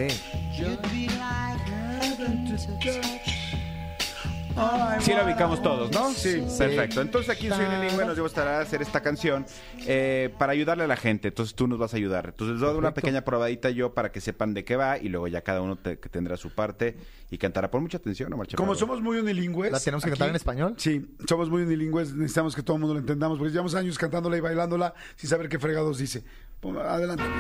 Sí 5.01 5.12
la 5.12 5.25
ubicamos 5.25 5.62
todos, 5.62 5.90
¿no? 5.92 6.11
Sí. 6.11 6.42
Perfecto. 6.59 7.03
Entonces 7.03 7.31
aquí 7.31 7.47
en 7.49 7.53
Soy 7.55 7.64
Unilingüe 7.66 8.05
nos 8.07 8.16
dimos 8.16 8.37
a 8.38 8.61
hacer 8.61 8.81
esta 8.81 9.01
canción 9.03 9.45
eh, 9.87 10.33
para 10.38 10.53
ayudarle 10.53 10.85
a 10.85 10.87
la 10.87 10.97
gente. 10.97 11.29
Entonces 11.29 11.55
tú 11.55 11.66
nos 11.66 11.79
vas 11.79 11.92
a 11.92 11.97
ayudar. 11.99 12.27
Entonces 12.29 12.55
les 12.55 12.61
doy 12.61 12.71
una 12.71 12.88
Perfecto. 12.88 13.01
pequeña 13.03 13.21
probadita 13.25 13.69
yo 13.71 13.92
para 13.92 14.11
que 14.11 14.21
sepan 14.21 14.55
de 14.55 14.64
qué 14.64 14.77
va 14.77 14.97
y 14.99 15.09
luego 15.11 15.29
ya 15.29 15.42
cada 15.42 15.61
uno 15.61 15.77
te- 15.77 15.99
que 15.99 16.09
tendrá 16.09 16.37
su 16.38 16.51
parte 16.51 16.97
y 17.31 17.37
cantará. 17.38 17.71
Pon 17.71 17.83
mucha 17.83 17.99
atención, 17.99 18.33
Omar 18.33 18.47
Chaparro. 18.47 18.66
Como 18.66 18.75
somos 18.79 19.03
muy 19.03 19.19
unilingües. 19.19 19.71
¿La 19.73 19.81
tenemos 19.81 20.03
que 20.03 20.11
cantar 20.11 20.31
en 20.31 20.37
español? 20.37 20.75
Sí, 20.79 21.14
somos 21.29 21.51
muy 21.51 21.62
unilingües, 21.62 22.14
necesitamos 22.14 22.55
que 22.57 22.62
todo 22.62 22.77
el 22.77 22.81
mundo 22.81 22.95
lo 22.95 23.01
entendamos, 23.01 23.38
porque 23.38 23.53
llevamos 23.53 23.75
años 23.75 23.99
cantándola 23.99 24.37
y 24.38 24.40
bailándola 24.40 24.95
sin 25.16 25.29
saber 25.29 25.49
qué 25.51 25.59
fregados 25.59 25.99
dice. 25.99 26.25
Pon- 26.61 26.79
Adelante. 26.79 27.23
amigo. 27.23 27.37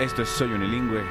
Esto 0.00 0.22
es 0.22 0.28
Soy 0.28 0.52
Unilingüe. 0.52 1.02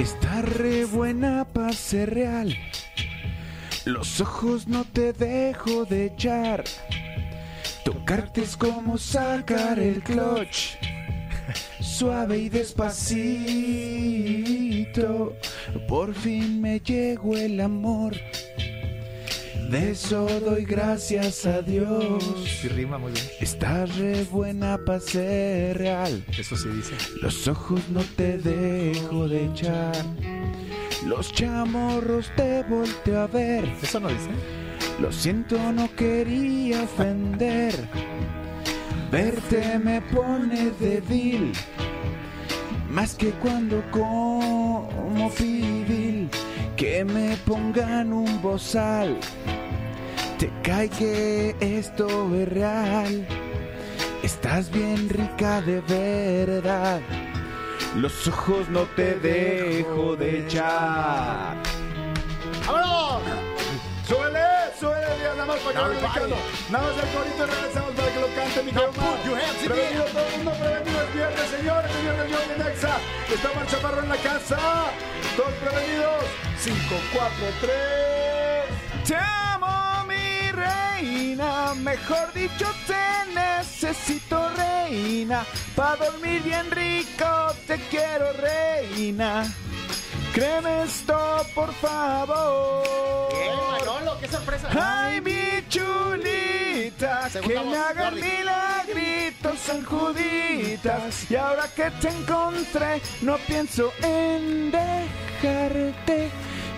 Está 0.00 0.42
re 0.42 0.84
buena 0.84 1.44
para 1.44 1.72
ser 1.72 2.12
real. 2.14 2.54
Los 3.86 4.20
ojos 4.20 4.68
no 4.68 4.84
te 4.84 5.12
dejo 5.12 5.84
de 5.84 6.06
echar. 6.06 6.64
Tocarte 7.84 8.42
es 8.42 8.56
como 8.56 8.98
sacar 8.98 9.78
el 9.78 10.02
clutch. 10.02 10.76
Suave 11.80 12.38
y 12.38 12.48
despacito, 12.48 12.96
por 15.88 16.14
fin 16.14 16.60
me 16.60 16.80
llegó 16.80 17.36
el 17.36 17.60
amor. 17.60 18.14
De 19.70 19.90
eso 19.90 20.26
doy 20.44 20.64
gracias 20.64 21.44
a 21.44 21.60
Dios. 21.60 22.22
Sí, 22.60 22.68
rima 22.68 22.98
muy 22.98 23.10
bien. 23.12 23.24
Estás 23.40 23.96
re 23.96 24.22
buena 24.24 24.78
para 24.86 25.00
ser 25.00 25.78
real. 25.78 26.24
Eso 26.38 26.56
sí 26.56 26.68
dice. 26.68 26.94
Los 27.20 27.48
ojos 27.48 27.80
no 27.90 28.00
te 28.16 28.38
dejo 28.38 29.28
de 29.28 29.46
echar. 29.46 29.96
Los 31.04 31.32
chamorros 31.32 32.30
te 32.36 32.62
volteo 32.62 33.22
a 33.22 33.26
ver. 33.26 33.64
¿Eso 33.82 33.98
no 33.98 34.08
dice? 34.08 34.30
Lo 35.00 35.10
siento, 35.10 35.58
no 35.72 35.92
quería 35.96 36.84
ofender. 36.84 37.74
Verte 39.10 39.78
me 39.78 40.00
pone 40.00 40.70
débil. 40.78 41.52
Más 42.88 43.14
que 43.14 43.30
cuando 43.30 43.82
como 43.90 45.30
pibil. 45.36 46.05
Que 46.76 47.06
me 47.06 47.38
pongan 47.38 48.12
un 48.12 48.42
bozal. 48.42 49.18
Te 50.38 50.50
cae 50.62 50.90
que 50.90 51.56
esto 51.58 52.06
es 52.34 52.48
real. 52.50 53.26
Estás 54.22 54.70
bien 54.70 55.08
rica 55.08 55.62
de 55.62 55.80
verdad. 55.80 57.00
Los 57.96 58.28
ojos 58.28 58.68
no 58.68 58.82
te 58.94 59.14
dejo 59.14 60.16
de 60.16 60.40
echar. 60.40 61.56
¡Vámonos! 62.66 63.55
Nada 65.46 65.58
más 65.58 65.72
para 65.72 65.88
que 65.88 65.98
brincando. 66.00 66.36
Nada 66.70 66.86
más 66.88 67.04
el 67.04 67.10
corito 67.10 67.44
y 67.44 67.46
regresamos 67.46 67.94
para 67.94 68.12
que 68.12 68.20
lo 68.20 68.26
cante 68.34 68.62
mi 68.64 68.70
Omar. 68.70 69.16
Prevenido 69.64 70.04
todo 70.06 70.26
el 70.26 70.36
mundo, 70.36 70.52
prevenido 70.58 71.02
es 71.02 71.14
viernes, 71.14 71.50
señores. 71.50 71.90
Es 71.90 72.02
viernes, 72.02 72.30
yo 72.30 72.52
en 72.52 72.58
Nexa. 72.64 72.96
Está 73.32 73.50
Omar 73.52 73.66
Chaparro 73.68 74.02
en 74.02 74.08
la 74.08 74.16
casa. 74.16 74.58
Todos 75.36 75.52
prevenidos. 75.54 76.24
5, 76.58 76.76
4, 77.12 77.36
3. 77.60 77.70
Te 79.06 79.14
amo, 79.14 80.04
mi 80.08 80.50
reina, 80.50 81.74
mejor 81.74 82.32
dicho 82.32 82.66
te 82.88 83.32
necesito 83.32 84.50
reina, 84.56 85.46
pa' 85.76 85.94
dormir 85.94 86.42
bien 86.42 86.68
rico 86.72 87.54
te 87.68 87.78
quiero 87.88 88.32
reina. 88.32 89.44
Créeme 90.36 90.82
esto, 90.82 91.16
por 91.54 91.72
favor. 91.72 92.84
Manolo, 93.80 94.18
qué 94.20 94.28
sorpresa. 94.28 94.68
Ay, 94.78 95.18
mi 95.22 95.66
chulita, 95.70 97.30
Segunda 97.30 97.54
que 97.54 97.58
voz, 97.60 97.70
me 97.72 97.78
hagan 97.78 98.10
Jordi. 98.14 98.22
milagritos, 98.22 99.58
San 99.60 99.82
Juditas. 99.84 101.30
Y 101.30 101.36
ahora 101.36 101.62
que 101.74 101.90
te 101.90 102.08
encontré, 102.08 103.00
no 103.22 103.38
pienso 103.46 103.92
en 104.02 104.70
dejarte. 104.70 106.30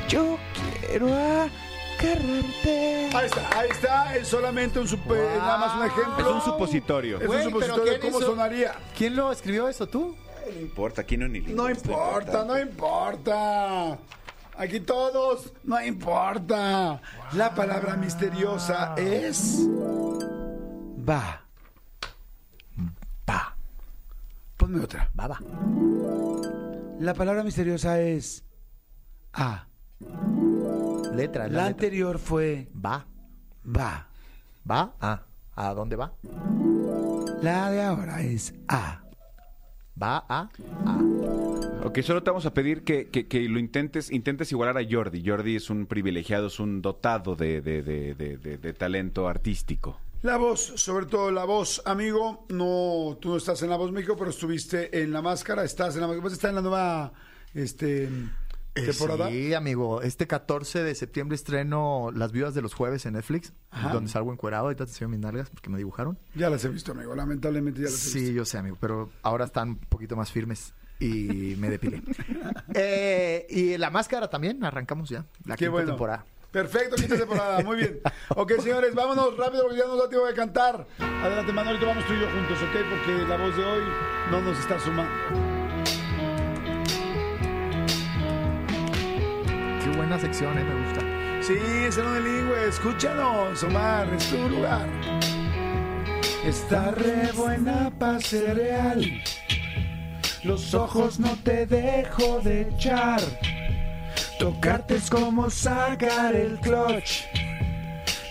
Yo 0.09 0.39
quiero 0.87 1.09
agarrarte. 1.09 3.11
Ahí 3.13 3.27
está, 3.27 3.59
ahí 3.59 3.69
está, 3.71 4.17
es 4.17 4.29
solamente 4.29 4.79
un 4.79 4.87
super, 4.87 5.19
Wow. 5.19 5.39
nada 5.41 5.59
más 5.59 5.75
un 5.75 5.85
ejemplo. 5.87 6.29
Es 6.29 6.33
un 6.33 6.43
supositorio. 6.43 7.21
Es 7.21 7.27
Güey, 7.27 7.47
un 7.47 7.53
pero 7.55 7.67
supositorio 7.67 7.93
de 7.95 7.99
¿quién 7.99 8.13
cómo 8.13 8.23
hizo? 8.23 8.31
sonaría. 8.31 8.77
¿Quién 8.97 9.17
lo 9.17 9.33
escribió 9.33 9.69
eso, 9.69 9.89
tú? 9.89 10.17
No 10.55 10.61
importa, 10.61 11.03
aquí 11.03 11.17
no 11.17 11.29
ni 11.29 11.41
No 11.41 11.69
importa, 11.71 12.45
no 12.45 12.59
importa. 12.59 13.99
Aquí 14.57 14.81
todos, 14.81 15.53
no 15.65 15.81
importa. 15.81 17.01
La 17.33 17.55
palabra 17.55 17.97
misteriosa 17.97 18.95
es. 18.97 19.61
Va. 21.09 21.43
Va. 23.29 23.57
Ponme 24.57 24.81
otra. 24.81 25.09
Baba. 25.15 25.39
La 26.99 27.15
palabra 27.15 27.45
misteriosa 27.45 28.01
es. 28.01 28.45
A. 29.33 29.67
Letra, 31.15 31.45
La 31.45 31.49
la 31.49 31.49
letra. 31.49 31.67
anterior 31.67 32.19
fue. 32.19 32.69
Va. 32.75 33.07
Va. 33.65 34.09
¿Va? 34.69 34.93
Ah. 35.01 35.23
¿A 35.55 35.75
dónde 35.75 35.97
va? 35.97 36.13
La 37.43 37.71
de 37.71 37.83
ahora 37.83 38.23
es 38.23 38.55
A. 38.69 39.03
Va 40.01 40.25
a. 40.29 40.49
A. 40.87 40.99
Ok, 41.85 42.01
solo 42.03 42.23
te 42.23 42.31
vamos 42.31 42.45
a 42.47 42.53
pedir 42.55 42.83
que, 42.85 43.09
que- 43.09 43.27
que 43.27 43.49
lo 43.49 43.59
intentes, 43.59 44.11
intentes 44.11 44.51
igualar 44.53 44.77
a 44.79 44.87
Jordi. 44.89 45.23
Jordi 45.25 45.57
es 45.57 45.71
un 45.71 45.87
privilegiado, 45.87 46.49
es 46.49 46.61
un 46.61 46.83
dotado 46.83 47.35
de, 47.37 47.61
de- 47.61 47.83
de- 47.83 48.15
de- 48.15 48.37
de- 48.37 48.59
de 48.59 48.73
talento 48.75 49.29
artístico. 49.29 49.99
La 50.23 50.37
voz, 50.37 50.61
sobre 50.77 51.07
todo 51.07 51.31
la 51.31 51.45
voz, 51.45 51.81
amigo. 51.87 52.45
No, 52.49 53.17
tú 53.21 53.31
no 53.31 53.37
estás 53.37 53.63
en 53.63 53.71
la 53.71 53.77
voz 53.77 53.93
México, 53.93 54.17
pero 54.19 54.31
estuviste 54.31 55.01
en 55.03 55.13
la 55.13 55.23
máscara. 55.23 55.63
Estás 55.65 55.95
en 55.95 56.01
la 56.03 56.09
máscara. 56.09 56.33
Está 56.35 56.49
en 56.49 56.55
la 56.57 56.61
nueva 56.63 57.13
este, 57.55 58.09
temporada. 58.87 59.29
Sí, 59.31 59.55
amigo. 59.55 60.03
Este 60.03 60.27
14 60.27 60.83
de 60.83 60.95
septiembre 60.95 61.35
estreno 61.37 62.11
Las 62.15 62.33
Viudas 62.33 62.55
de 62.55 62.63
los 62.63 62.75
Jueves 62.75 63.07
en 63.07 63.15
Netflix, 63.15 63.53
Ajá. 63.71 63.93
donde 63.93 64.11
salgo 64.11 64.33
encuerado. 64.33 64.65
Ahorita 64.65 64.85
te 64.85 64.91
enseño 64.93 65.09
mis 65.09 65.21
nalgas 65.21 65.51
porque 65.51 65.71
me 65.71 65.79
dibujaron. 65.79 66.19
Ya 66.35 66.51
las 66.51 66.65
he 66.65 66.69
visto, 66.69 66.93
amigo. 66.93 67.15
Lamentablemente 67.15 67.81
ya 67.81 67.87
las 67.87 67.95
he 67.95 68.11
Sí, 68.11 68.19
visto. 68.21 68.35
yo 68.35 68.45
sé, 68.45 68.59
amigo, 68.59 68.77
pero 68.81 69.11
ahora 69.23 69.45
están 69.47 69.71
un 69.71 69.77
poquito 69.79 70.17
más 70.17 70.31
firmes 70.33 70.73
y 71.01 71.55
me 71.59 71.71
depilé. 71.71 72.03
Eh, 72.75 73.47
y 73.49 73.77
la 73.79 73.91
máscara 73.91 74.29
también, 74.29 74.63
arrancamos 74.65 75.09
ya. 75.09 75.25
La 75.45 75.55
Qué 75.57 75.65
quinta 75.65 75.71
bueno. 75.73 75.89
temporada. 75.91 76.25
Perfecto, 76.51 76.97
quinta 76.97 77.17
temporada. 77.17 77.63
Muy 77.63 77.77
bien. 77.79 78.01
Ok, 78.37 78.53
señores, 78.61 78.95
vámonos 78.95 79.37
rápido 79.37 79.63
porque 79.65 79.79
ya 79.79 79.87
nos 79.87 79.99
da 79.99 80.09
tiempo 80.09 80.27
de 80.27 80.35
cantar. 80.35 80.87
Adelante, 80.99 81.53
Manolito, 81.53 81.87
vamos 81.87 82.05
tú 82.07 82.13
y 82.13 82.21
yo 82.21 82.27
juntos, 82.31 82.59
¿ok? 82.63 82.77
Porque 82.91 83.25
la 83.27 83.37
voz 83.37 83.57
de 83.57 83.65
hoy 83.65 83.83
no 84.31 84.41
nos 84.43 84.59
está 84.59 84.79
sumando. 84.79 85.11
Buena 90.09 90.23
sección, 90.23 90.57
eh, 90.57 90.65
me 90.65 90.75
gusta. 90.87 91.03
Sí, 91.43 91.53
es 91.87 91.99
el 91.99 92.07
unilingüe. 92.07 92.69
Escúchanos, 92.69 93.63
Omar, 93.63 94.09
es 94.15 94.27
tu 94.31 94.49
lugar. 94.49 94.89
Está 96.47 96.93
re 96.93 97.31
buena 97.35 97.93
para 97.99 98.19
ser 98.19 98.57
real. 98.57 99.05
Los 100.45 100.73
ojos 100.73 101.19
no 101.21 101.37
te 101.45 101.67
dejo 101.67 102.41
de 102.41 102.63
echar. 102.63 103.21
Tocarte 104.39 104.95
es 104.95 105.11
como 105.11 105.51
sacar 105.51 106.35
el 106.35 106.59
clutch. 106.61 107.25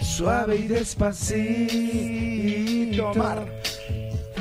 Suave 0.01 0.55
y 0.55 0.67
despacito. 0.67 1.37
Omar. 3.11 3.45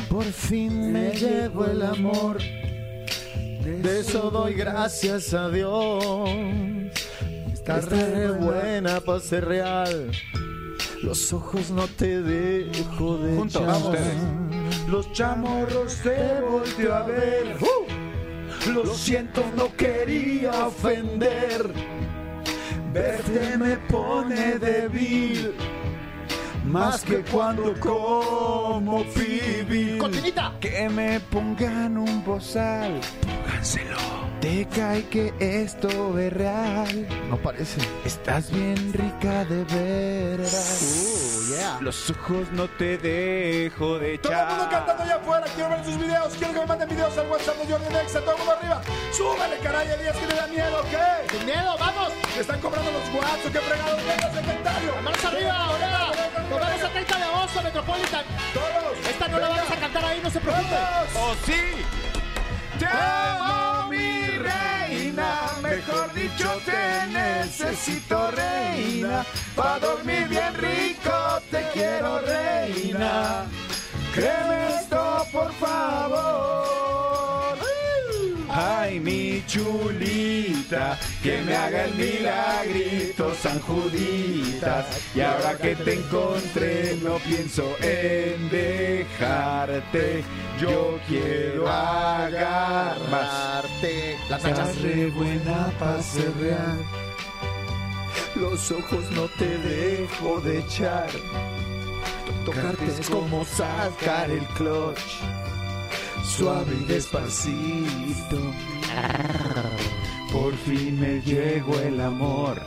Por 0.08 0.24
fin 0.24 0.90
me 0.90 1.10
llegó 1.10 1.66
el 1.66 1.82
amor. 1.82 2.38
De 2.38 4.00
eso 4.00 4.30
doy 4.30 4.54
gracias 4.54 5.34
a 5.34 5.50
Dios. 5.50 6.85
Está 7.66 7.96
re 7.96 8.30
buena 8.30 9.00
para 9.00 9.18
ser 9.18 9.44
real. 9.44 10.12
Los 11.02 11.32
ojos 11.32 11.70
no 11.70 11.88
te 11.88 12.22
dejo 12.22 13.18
de 13.18 13.36
Juntos, 13.36 13.62
echar. 13.62 13.76
ustedes. 13.76 14.88
Los 14.88 15.12
chamorros 15.12 15.96
te 16.02 16.40
volteo 16.48 16.94
a 16.94 17.02
ver. 17.02 17.56
Lo 18.72 18.94
siento, 18.94 19.44
no 19.56 19.74
quería 19.76 20.66
ofender. 20.66 21.70
Verte 22.92 23.58
me 23.58 23.76
pone 23.76 24.58
débil. 24.58 25.52
Más 26.64 27.02
que 27.02 27.18
cuando 27.30 27.74
como 27.80 29.04
pibil. 29.12 30.00
Que 30.60 30.88
me 30.88 31.20
pongan 31.20 31.98
un 31.98 32.24
bozal. 32.24 33.00
Pónganselo. 33.22 34.25
Te 34.46 34.64
cae 34.68 35.02
que 35.08 35.34
esto 35.40 36.16
es 36.20 36.32
real. 36.32 37.08
No 37.28 37.36
parece. 37.36 37.80
Estás 38.04 38.48
bien 38.52 38.92
rica 38.92 39.44
de 39.44 39.64
verdad. 39.64 40.76
Uh, 40.82 41.48
yeah. 41.50 41.78
Los 41.80 42.08
ojos 42.10 42.46
no 42.52 42.68
te 42.68 42.96
dejo 42.96 43.98
de 43.98 44.18
Todo 44.18 44.32
el 44.32 44.46
mundo 44.46 44.64
echar. 44.66 44.70
cantando 44.70 45.02
allá 45.02 45.16
afuera. 45.16 45.46
Quiero 45.52 45.70
ver 45.70 45.84
sus 45.84 45.98
videos. 45.98 46.32
Quiero 46.38 46.52
que 46.54 46.60
me 46.60 46.66
manden 46.66 46.88
videos 46.88 47.18
al 47.18 47.26
WhatsApp 47.26 47.56
de 47.56 47.72
Jordi 47.72 47.92
Nexa. 47.92 48.20
Todo 48.20 48.32
el 48.34 48.38
mundo 48.38 48.52
arriba. 48.52 48.82
Súbele, 49.10 49.58
caray. 49.64 49.88
Días 50.00 50.16
que 50.16 50.26
te 50.26 50.34
da 50.36 50.46
miedo. 50.46 50.84
¿Qué? 50.92 51.36
¡Sin 51.36 51.44
miedo, 51.44 51.76
vamos! 51.80 52.12
¿Te 52.32 52.40
están 52.40 52.60
cobrando 52.60 52.92
los 52.92 53.02
WhatsApp? 53.14 53.52
¿Qué 53.52 53.60
fregados? 53.60 54.00
Venga, 54.06 54.32
secretario. 54.32 54.92
¡Manos 55.02 55.24
arriba, 55.24 55.56
ahora! 55.56 56.12
Nos 56.48 56.60
vamos 56.60 56.82
a 56.84 56.88
30 56.90 57.16
de 57.16 57.24
agosto, 57.24 57.62
Metropolitan. 57.64 58.24
Todos. 58.54 59.08
Esta 59.10 59.26
no 59.26 59.40
la 59.40 59.48
vamos 59.48 59.70
a 59.72 59.76
cantar 59.76 60.04
ahí, 60.04 60.20
no 60.22 60.30
se 60.30 60.38
preocupen. 60.38 60.70
Todos. 60.70 61.16
¡Oh, 61.18 61.34
sí! 61.44 61.82
Te 62.78 62.86
amo, 62.86 63.88
mi 63.88 64.25
mejor 65.62 66.12
dicho, 66.14 66.48
te 66.64 67.06
necesito, 67.12 68.30
reina. 68.30 69.24
Pa' 69.54 69.78
dormir 69.78 70.28
bien 70.28 70.54
rico, 70.54 71.12
te 71.50 71.66
quiero, 71.72 72.20
reina. 72.20 73.46
Créeme 74.14 74.68
esto, 74.80 75.26
por 75.32 75.52
favor. 75.54 76.45
Chulita, 79.46 80.98
que 81.22 81.40
me 81.42 81.54
haga 81.56 81.84
el 81.84 81.94
milagrito, 81.94 83.34
San 83.34 83.60
Juditas. 83.60 84.86
Y 85.14 85.20
ahora 85.20 85.56
que 85.56 85.76
te 85.76 85.94
encontré, 85.94 86.96
no 87.02 87.16
pienso 87.18 87.76
en 87.80 88.48
dejarte. 88.50 90.24
Yo 90.60 90.98
quiero 91.06 91.68
agarrar. 91.68 92.96
Amarte. 93.06 94.16
Las 94.28 94.42
nachas. 94.42 94.68
Estás 94.70 94.82
re 94.82 95.06
buena 95.10 95.72
pa' 95.78 96.02
ser 96.02 96.32
real. 96.38 96.78
Los 98.34 98.70
ojos 98.70 99.10
no 99.12 99.28
te 99.38 99.46
dejo 99.58 100.40
de 100.40 100.58
echar. 100.58 101.08
Tocarte 102.44 102.86
es 102.86 103.08
como 103.08 103.44
sacar 103.44 104.30
el 104.30 104.44
clutch. 104.56 105.00
Suave 106.24 106.74
y 106.80 106.84
despacito. 106.84 108.38
Por 110.32 110.54
fin 110.56 111.00
me 111.00 111.20
llegó 111.22 111.78
el 111.80 112.00
amor. 112.00 112.60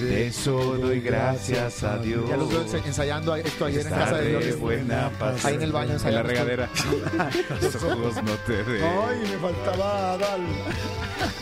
De 0.00 0.26
eso 0.26 0.76
doy 0.76 1.00
gracias 1.00 1.84
a 1.84 1.98
Dios. 1.98 2.28
Ya 2.28 2.36
los 2.36 2.48
veo 2.50 2.64
ensa- 2.66 2.84
ensayando 2.84 3.36
esto 3.36 3.64
ayer 3.66 3.86
en 3.86 3.92
casa 3.92 4.16
de 4.16 4.38
Dios. 4.38 4.58
buena 4.58 5.10
Ahí 5.44 5.54
en 5.54 5.62
el 5.62 5.72
baño 5.72 5.96
En 6.04 6.14
la 6.14 6.22
regadera. 6.22 6.68
Los 7.62 7.74
ojos 7.76 8.16
no 8.22 8.32
te. 8.46 8.56
Ay, 8.84 9.18
me 9.30 9.38
faltaba 9.38 10.12
Adal. 10.14 10.40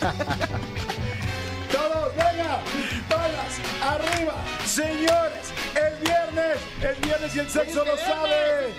arriba, 4.33 4.67
señores, 4.67 5.53
el 5.75 5.95
viernes, 6.05 6.59
el 6.83 6.95
viernes 6.97 7.37
y 7.37 7.39
el 7.41 7.51
sexo 7.51 7.85
lo 7.85 7.97
sabe. 7.97 8.75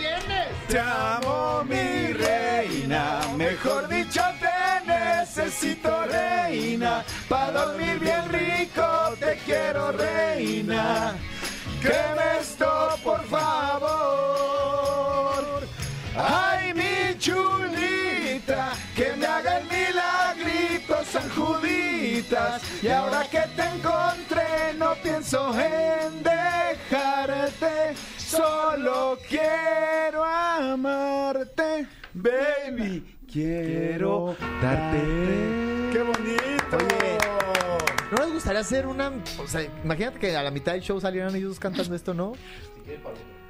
Te 0.68 0.80
amo, 0.80 1.64
mi 1.66 2.14
reina. 2.14 3.22
Mejor 3.36 3.88
dicho, 3.88 4.22
te 4.40 4.48
necesito, 4.86 6.06
reina. 6.06 7.04
Pa' 7.30 7.52
dormir 7.52 8.00
bien 8.00 8.30
rico, 8.30 9.16
te 9.20 9.38
quiero, 9.46 9.92
reina. 9.92 11.16
Créeme 11.82 12.40
esto, 12.40 12.98
por 13.04 13.24
favor. 13.26 13.94
Ay, 16.16 16.74
mi 16.74 17.18
chulita, 17.18 18.74
que 18.96 19.14
me 19.18 19.26
haga 19.26 19.58
el 19.60 19.68
milagrito, 20.88 21.04
San 21.06 21.30
Juditas. 21.30 22.84
Y 22.84 22.88
ahora 22.88 23.24
que 23.30 23.42
te 23.56 23.64
encontré, 23.64 24.74
no 24.78 24.94
pienso 25.02 25.54
en 25.60 26.24
dejar 26.24 27.14
Quiero 29.28 30.24
amarte, 30.24 31.88
Baby, 32.14 33.18
quiero 33.32 34.36
darte. 34.62 35.00
¡Qué 35.92 36.04
bonito! 36.04 36.78
Oye. 36.78 37.18
¿No 38.12 38.24
les 38.26 38.34
gustaría 38.34 38.60
hacer 38.62 38.86
una... 38.86 39.12
O 39.40 39.48
sea, 39.48 39.64
imagínate 39.84 40.20
que 40.20 40.36
a 40.36 40.44
la 40.44 40.52
mitad 40.52 40.74
del 40.74 40.82
show 40.82 41.00
salieran 41.00 41.36
ellos 41.36 41.60
cantando 41.60 41.96
esto, 41.96 42.14
¿no? 42.14 42.34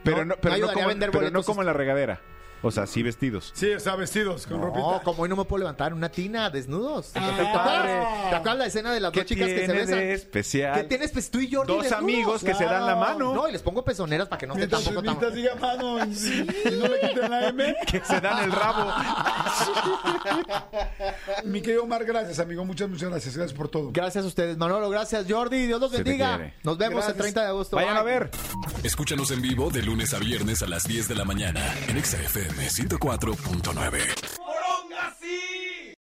Pero 0.04 0.20
No, 0.20 0.26
no, 0.26 0.36
pero 0.42 0.58
no 0.58 0.66
no, 0.66 0.70
a 0.70 0.74
como, 0.74 0.88
pero 1.12 1.32
no 1.32 1.44
como 1.44 1.62
en 1.62 1.66
la 1.66 1.74
regadera. 1.74 2.22
O 2.66 2.72
sea, 2.72 2.88
sí 2.88 3.04
vestidos. 3.04 3.52
Sí, 3.54 3.72
o 3.74 3.80
sea, 3.80 3.96
vestidos 3.98 4.48
con 4.48 4.60
No, 4.62 4.68
ropita. 4.68 5.02
como 5.04 5.24
hoy 5.24 5.30
no 5.30 5.36
me 5.36 5.44
puedo 5.46 5.60
levantar 5.60 5.92
en 5.92 5.98
una 5.98 6.08
tina, 6.10 6.50
desnudos. 6.50 7.12
¿Te 7.12 7.20
Ah. 7.20 7.28
acuerdas? 7.28 8.30
¿Te 8.30 8.36
acuerdas 8.38 8.58
la 8.58 8.66
escena 8.68 8.94
de 8.94 9.00
las 9.02 9.12
dos 9.12 9.22
¿Qué 9.22 9.26
chicas 9.28 9.48
que 9.50 9.54
se 9.60 9.66
tiene 9.66 9.80
besan? 9.82 9.98
de 10.00 10.14
especial? 10.14 10.74
¿Qué 10.76 10.84
tienes 10.86 11.12
pues, 11.12 11.30
tú 11.30 11.40
y 11.40 11.52
Jordi 11.54 11.74
Dos 11.74 11.84
desnudos? 11.84 12.04
amigos 12.04 12.44
que 12.44 12.54
se 12.56 12.64
dan 12.66 12.86
la 12.86 12.96
mano. 12.96 13.34
No, 13.34 13.50
y 13.50 13.52
les 13.52 13.62
pongo 13.62 13.84
pezoneras 13.84 14.28
para 14.30 14.40
que 14.40 14.48
no 14.48 14.54
estén 14.54 14.70
Mientras, 14.70 14.84
tampoco 14.86 15.04
tan... 15.06 15.18
mientras 15.18 15.34
diga 15.36 15.56
mano 15.56 16.06
y, 16.06 16.74
y 16.74 16.80
no 16.80 16.88
le 16.88 17.00
quiten 17.02 17.30
la 17.30 17.48
M. 17.50 17.76
Que 17.86 18.00
se 18.00 18.22
dan 18.22 18.44
el 18.46 18.52
rabo. 18.52 18.92
Mi 21.44 21.62
querido 21.62 21.84
Omar, 21.84 22.06
gracias, 22.06 22.40
amigo. 22.40 22.64
Muchas, 22.66 22.90
muchas 22.90 23.10
gracias. 23.10 23.36
Gracias 23.36 23.58
por 23.58 23.68
todo. 23.68 23.92
Gracias 23.92 24.24
a 24.24 24.28
ustedes, 24.28 24.58
Manolo. 24.58 24.90
Gracias, 24.90 25.26
Jordi. 25.30 25.68
Dios 25.68 25.80
los 25.82 25.92
Se 25.92 25.98
te 25.98 26.04
bendiga. 26.04 26.38
quiere. 26.38 26.54
Nos 26.64 26.78
vemos 26.78 26.96
Gracias. 27.04 27.16
el 27.18 27.22
30 27.22 27.42
de 27.42 27.48
agosto. 27.48 27.76
Vayan 27.76 27.98
a 27.98 28.04
Bye. 28.04 28.14
ver. 28.20 28.32
Escúchanos 28.84 29.32
en 29.32 29.42
vivo 29.42 29.70
de 29.70 29.82
lunes 29.84 30.14
a 30.14 30.20
viernes 30.20 30.62
a 30.62 30.68
las 30.68 30.88
10 30.88 31.08
de 31.08 31.16
la 31.16 31.26
mañana 31.26 31.62
en 31.88 31.98
Exa 31.98 32.18
FM 32.60 32.88
104.9. 33.00 34.44